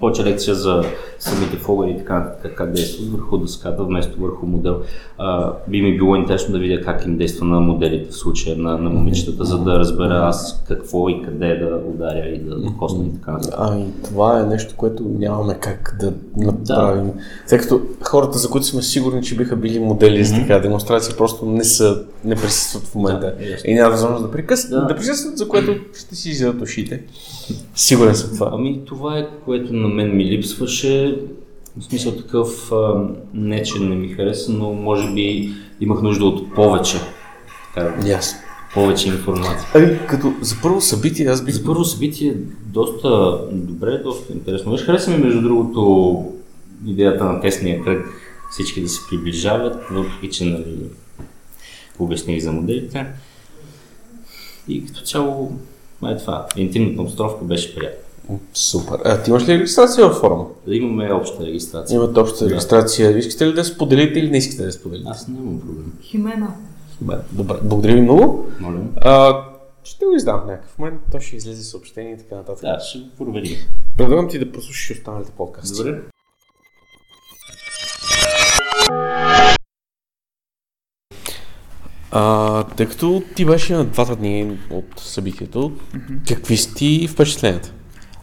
повече 0.00 0.24
лекция 0.24 0.54
за 0.54 0.84
самите 1.18 1.56
фолери 1.56 1.90
и 1.90 1.98
така 1.98 2.18
нататък 2.18 2.54
как 2.56 2.72
действат 2.72 3.08
върху 3.08 3.38
дъската 3.38 3.84
вместо 3.84 4.20
върху 4.20 4.46
модел. 4.46 4.80
А, 5.18 5.52
би 5.68 5.82
ми 5.82 5.96
било 5.96 6.16
интересно 6.16 6.52
да 6.52 6.58
видя 6.58 6.80
как 6.80 7.04
им 7.06 7.16
действа 7.16 7.46
на 7.46 7.60
моделите 7.60 8.10
в 8.10 8.16
случая 8.16 8.56
на, 8.56 8.78
на 8.78 8.90
момичетата, 8.90 9.44
за 9.44 9.58
да 9.58 9.78
разбера 9.78 10.14
аз 10.14 10.64
какво 10.68 11.08
и 11.08 11.22
къде 11.22 11.54
да 11.54 11.80
ударя 11.94 12.28
и 12.28 12.38
да 12.38 12.56
докосна 12.56 13.04
и 13.04 13.12
така 13.12 13.32
нататък. 13.32 13.54
Ами, 13.58 13.86
това 14.04 14.40
е 14.40 14.46
нещо, 14.46 14.74
което 14.76 15.02
нямаме 15.18 15.54
как 15.60 15.96
да 16.00 16.12
направим. 16.36 17.06
Да. 17.06 17.12
Тъй 17.48 17.58
като 17.58 17.80
хората, 18.02 18.38
за 18.38 18.50
които 18.50 18.66
сме 18.66 18.82
сигурни, 18.82 19.22
че 19.22 19.36
биха 19.36 19.56
били 19.56 19.78
модели 19.78 20.24
за 20.24 20.34
така 20.34 20.58
демонстрации, 20.58 21.14
просто 21.18 21.46
не 21.46 21.64
са, 21.64 22.02
не 22.24 22.34
присъстват 22.34 22.82
в 22.82 22.94
момента. 22.94 23.34
Да, 23.38 23.70
и 23.70 23.74
няма 23.88 23.96
възможност 23.96 24.24
да, 24.24 24.30
прикъс... 24.30 24.68
да. 24.68 24.86
да 24.86 24.96
присъстват, 24.96 25.38
за 25.38 25.48
което 25.48 25.74
ще 25.98 26.16
си 26.16 26.30
изядат 26.30 26.62
ушите. 26.62 27.02
Сигурен 27.74 28.14
съм 28.14 28.30
това. 28.30 28.50
Ами 28.52 28.80
това 28.86 29.18
е 29.18 29.28
което 29.44 29.72
на 29.72 29.88
мен 29.88 30.16
ми 30.16 30.24
липсваше. 30.24 31.20
В 31.78 31.84
смисъл 31.84 32.16
такъв, 32.16 32.72
а, 32.72 33.08
не 33.34 33.62
че 33.62 33.78
не 33.78 33.94
ми 33.94 34.08
хареса, 34.08 34.52
но 34.52 34.72
може 34.72 35.14
би 35.14 35.52
имах 35.80 36.02
нужда 36.02 36.24
от 36.24 36.54
повече. 36.54 36.96
Yes. 37.76 38.36
Повече 38.74 39.08
информация. 39.08 39.68
Ами, 39.74 39.98
като 40.08 40.32
за 40.40 40.56
първо 40.62 40.80
събитие, 40.80 41.26
аз 41.26 41.44
бих... 41.44 41.54
За 41.54 41.64
първо 41.64 41.84
събитие 41.84 42.34
доста 42.64 43.38
добре, 43.52 43.98
доста 43.98 44.32
интересно. 44.32 44.72
Виж, 44.72 44.80
хареса 44.80 45.10
ми 45.10 45.16
между 45.16 45.42
другото 45.42 46.24
идеята 46.86 47.24
на 47.24 47.40
тесния 47.40 47.84
кръг 47.84 48.06
всички 48.50 48.82
да 48.82 48.88
се 48.88 49.00
приближават, 49.10 49.82
въпреки 49.90 50.30
че 50.30 50.44
нали, 50.44 50.76
обясних 51.98 52.42
за 52.42 52.52
моделите. 52.52 53.06
И 54.68 54.86
като 54.86 55.00
цяло, 55.00 55.52
е 56.08 56.16
това. 56.16 56.46
Интимната 56.56 57.02
обстановка 57.02 57.44
беше 57.44 57.74
приятна. 57.74 58.06
Супер. 58.54 58.98
А 59.04 59.22
ти 59.22 59.30
имаш 59.30 59.48
ли 59.48 59.54
регистрация 59.54 60.06
във 60.06 60.16
форума? 60.16 60.46
Да 60.66 60.76
имаме 60.76 61.12
обща 61.12 61.46
регистрация. 61.46 61.96
Имате 61.96 62.20
обща 62.20 62.44
да. 62.44 62.50
регистрация. 62.50 63.18
Искате 63.18 63.46
ли 63.46 63.52
да 63.52 63.64
споделите 63.64 64.18
или 64.18 64.30
не 64.30 64.36
искате 64.36 64.62
да 64.62 64.72
споделите? 64.72 65.08
Аз 65.10 65.28
нямам 65.28 65.60
проблем. 65.60 65.92
Химена. 66.02 66.54
Химена. 66.98 67.20
Добре. 67.32 67.54
Благодаря 67.62 67.94
ви 67.94 68.00
много. 68.00 68.46
Моля. 68.60 68.78
А, 68.96 69.44
ще 69.84 70.04
го 70.04 70.12
издам 70.16 70.40
в 70.40 70.46
някакъв 70.46 70.78
момент. 70.78 71.00
То 71.12 71.20
ще 71.20 71.36
излезе 71.36 71.64
съобщение 71.64 72.12
и 72.12 72.18
така 72.18 72.34
нататък. 72.34 72.62
Да, 72.62 72.80
ще 72.80 72.98
проверим. 73.18 73.56
Предлагам 73.96 74.28
ти 74.28 74.38
да 74.38 74.52
прослушаш 74.52 74.98
останалите 74.98 75.30
подкасти. 75.36 75.78
Добре. 75.78 76.00
А, 82.10 82.62
тъй 82.62 82.86
като 82.86 83.22
ти 83.34 83.44
беше 83.44 83.74
на 83.74 83.84
двата 83.84 84.16
дни 84.16 84.58
от 84.70 84.86
събитието, 84.96 85.70
mm-hmm. 85.70 86.28
какви 86.28 86.56
си 86.56 86.74
ти 86.74 87.08
впечатленията? 87.08 87.72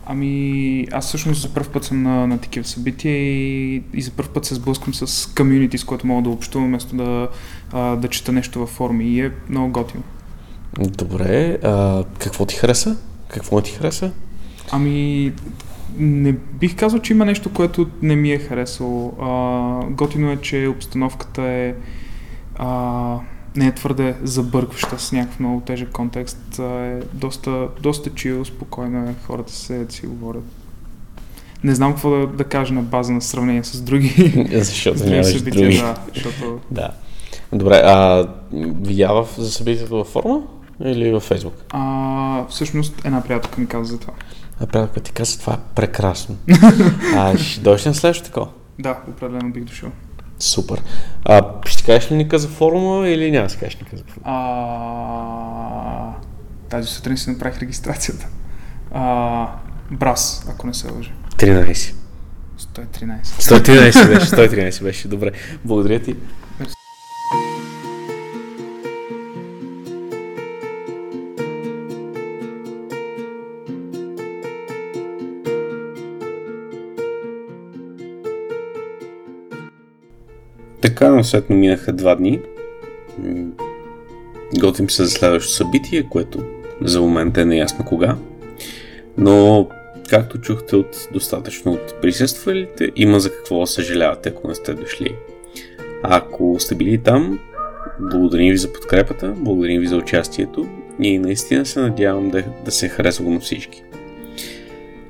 Ами, 0.06 0.88
аз 0.92 1.08
всъщност 1.08 1.42
за 1.42 1.50
първ 1.50 1.70
път 1.74 1.84
съм 1.84 2.04
на, 2.04 2.28
на 2.28 2.38
такива 2.38 2.66
събития 2.66 3.16
и, 3.16 3.84
и 3.94 4.02
за 4.02 4.12
първ 4.12 4.30
път 4.34 4.46
се 4.46 4.56
сблъсквам 4.56 4.94
с 4.94 5.34
комьюнити, 5.36 5.78
с 5.78 5.84
което 5.84 6.08
мога 6.08 6.22
да 6.22 6.30
общувам, 6.30 6.68
вместо 6.68 6.96
да, 6.96 7.30
а, 7.72 7.96
да 7.96 8.08
чета 8.08 8.32
нещо 8.32 8.60
във 8.60 8.70
форми 8.70 9.06
и 9.06 9.22
е 9.22 9.32
много 9.50 9.72
готино. 9.72 10.04
Добре, 10.80 11.58
а, 11.64 12.04
какво 12.20 12.46
ти 12.46 12.56
хареса? 12.56 12.98
Какво 13.28 13.62
ти 13.62 13.72
хареса? 13.72 14.12
Ами, 14.72 15.32
не 15.98 16.32
бих 16.32 16.76
казал, 16.76 17.00
че 17.00 17.14
има 17.14 17.26
нещо, 17.26 17.54
което 17.54 17.90
не 18.02 18.16
ми 18.16 18.32
е 18.32 18.40
харесало. 18.40 19.14
А, 19.22 19.86
готино 19.90 20.32
е, 20.32 20.38
че 20.38 20.68
обстановката 20.68 21.42
е 21.42 21.76
а, 22.56 23.20
не 23.56 23.68
е 23.68 23.76
твърде 23.76 24.16
забъркваща 24.24 25.00
с 25.00 25.12
някакъв 25.12 25.40
много 25.40 25.62
тежък 25.62 25.92
контекст. 25.92 26.60
Е 26.60 27.00
доста, 27.14 27.68
доста 27.82 28.10
чил, 28.10 28.46
спокойно 28.46 29.10
е, 29.10 29.14
хората 29.26 29.54
се 29.54 29.86
си 29.90 30.06
говорят. 30.06 30.44
Не 31.64 31.76
знам 31.76 31.92
какво 31.92 32.10
да, 32.10 32.28
да 32.28 32.44
кажа 32.44 32.74
на 32.74 32.82
база 32.82 33.14
на 33.14 33.22
сравнение 33.22 33.64
с 33.64 33.82
други 33.82 34.48
Защото 34.62 35.06
нямаш 35.06 35.38
събития, 35.38 35.62
други. 35.62 35.78
Да, 35.78 35.96
защото... 36.14 36.60
да. 36.72 36.90
Добре, 37.54 37.82
а 37.86 38.28
видя 38.82 39.26
за 39.38 39.52
събитието 39.52 39.96
във 39.96 40.08
форма 40.08 40.42
или 40.84 41.12
във 41.12 41.24
Фейсбук? 41.24 41.54
А, 41.70 42.46
всъщност 42.50 43.06
една 43.06 43.24
приятелка 43.24 43.62
ми 43.62 43.68
каза 43.68 43.92
за 43.92 44.00
това. 44.00 44.14
А 44.60 44.68
приятелка 44.68 45.00
ти 45.00 45.12
каза, 45.12 45.40
това 45.40 45.54
е 45.54 45.58
прекрасно. 45.76 46.36
а 47.16 47.38
ще 47.38 47.62
дойдеш 47.62 47.86
на 47.86 47.94
следващото 47.94 48.30
такова? 48.30 48.48
Да, 48.80 49.00
определено 49.10 49.52
бих 49.52 49.64
дошъл. 49.64 49.90
Супер. 50.44 50.82
А, 51.26 51.42
ще 51.66 51.84
кажеш 51.84 52.12
ли 52.12 52.16
ника 52.16 52.40
за 52.40 52.48
форума 52.48 53.08
или 53.08 53.32
няма 53.32 53.48
да 53.48 53.56
кажеш 53.56 53.76
ника 53.76 53.98
за 53.98 54.04
форума? 54.04 54.24
А, 54.26 56.14
тази 56.70 56.88
сутрин 56.88 57.18
си 57.18 57.30
направих 57.30 57.60
регистрацията. 57.60 58.28
А, 58.92 59.48
Брас, 59.92 60.46
ако 60.50 60.68
не 60.68 60.74
се 60.74 60.92
лъжа. 60.92 61.12
13. 61.38 61.94
113. 62.60 63.24
113 63.24 64.08
беше, 64.08 64.28
113 64.28 64.84
беше, 64.84 65.08
добре. 65.08 65.32
Благодаря 65.66 66.00
ти. 66.00 66.16
Така, 81.24 81.38
но 81.38 81.44
след 81.44 81.50
минаха 81.50 81.94
два 81.94 82.16
дни. 82.16 82.42
Готвим 84.60 84.90
се 84.90 85.04
за 85.04 85.10
следващото 85.10 85.56
събитие, 85.56 86.04
което 86.10 86.44
за 86.82 87.02
момента 87.02 87.42
е 87.42 87.46
неясно 87.46 87.86
кога. 87.86 88.16
Но, 89.18 89.68
както 90.10 90.42
чухте 90.42 90.76
от 90.76 91.08
достатъчно 91.14 91.72
от 91.72 92.02
присъствалите, 92.02 92.92
има 92.96 93.20
за 93.20 93.30
какво 93.30 93.66
съжалявате, 93.66 94.30
ако 94.30 94.48
не 94.48 94.56
сте 94.56 94.74
дошли. 94.74 95.16
А 96.04 96.18
ако 96.18 96.56
сте 96.60 96.76
били 96.76 96.98
там, 96.98 97.40
благодарим 98.00 98.52
ви 98.52 98.58
за 98.58 98.74
подкрепата, 98.74 99.34
благодарим 99.38 99.82
ви 99.82 99.88
за 99.88 99.98
участието 99.98 100.68
и 101.00 101.20
наистина 101.20 101.66
се 101.66 101.80
надявам 101.80 102.30
да, 102.30 102.44
да 102.66 102.72
се 102.72 102.90
харесва 102.90 103.30
на 103.30 103.40
всички. 103.40 103.84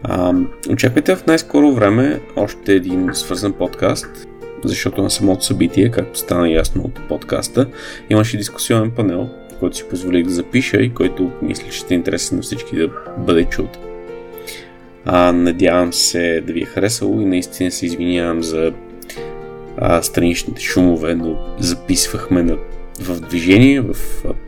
А, 0.04 0.34
очаквайте 0.70 1.16
в 1.16 1.26
най-скоро 1.26 1.72
време 1.72 2.22
още 2.36 2.74
един 2.74 3.10
свързан 3.14 3.54
подкаст, 3.54 4.28
защото 4.68 5.02
на 5.02 5.10
самото 5.10 5.46
събитие, 5.46 5.92
както 5.92 6.20
стана 6.20 6.52
ясно 6.52 6.84
от 6.84 7.08
подкаста, 7.08 7.68
имаше 8.10 8.38
дискусионен 8.38 8.92
панел, 8.92 9.30
който 9.60 9.78
си 9.78 9.84
позволих 9.90 10.26
да 10.26 10.32
запиша 10.32 10.78
и 10.78 10.94
който 10.94 11.32
мисля, 11.42 11.70
че 11.72 11.78
ще 11.78 11.94
е 11.94 11.98
интересен 11.98 12.38
на 12.38 12.42
всички 12.42 12.76
да 12.76 12.90
бъде 13.18 13.46
чут. 13.46 13.78
А, 15.06 15.32
надявам 15.32 15.94
се 15.94 16.44
да 16.48 16.54
ви 16.54 16.62
е 16.62 16.66
харесало 16.66 17.22
и 17.22 17.26
наистина 17.26 17.72
се 17.72 17.86
извинявам 17.86 18.44
за 18.44 18.74
а, 19.78 20.02
страничните 20.02 20.62
шумове, 20.62 21.16
но 21.16 21.56
записвахме 21.60 22.44
на, 22.44 22.58
в 23.02 23.20
движение, 23.20 23.82
в 23.82 23.96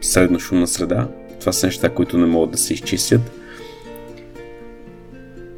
средно 0.01 0.39
шумна 0.39 0.67
среда. 0.67 1.08
Това 1.39 1.51
са 1.51 1.65
неща, 1.65 1.89
които 1.89 2.17
не 2.17 2.25
могат 2.25 2.51
да 2.51 2.58
се 2.58 2.73
изчистят. 2.73 3.21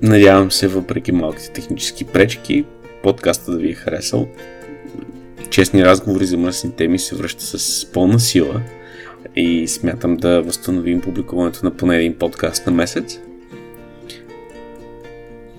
Надявам 0.01 0.51
се, 0.51 0.67
въпреки 0.67 1.11
малките 1.11 1.51
технически 1.51 2.03
пречки, 2.03 2.65
подкаста 3.07 3.51
да 3.51 3.57
ви 3.57 3.69
е 3.69 3.73
харесал. 3.73 4.27
Честни 5.49 5.85
разговори 5.85 6.25
за 6.25 6.37
мръсни 6.37 6.71
теми 6.71 6.99
се 6.99 7.15
връща 7.15 7.43
с 7.43 7.85
пълна 7.91 8.19
сила 8.19 8.61
и 9.35 9.67
смятам 9.67 10.17
да 10.17 10.41
възстановим 10.41 11.01
публикуването 11.01 11.59
на 11.63 11.77
поне 11.77 11.97
един 11.97 12.15
подкаст 12.17 12.65
на 12.65 12.71
месец. 12.71 13.19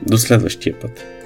До 0.02 0.18
следващия 0.18 0.80
път. 0.80 1.17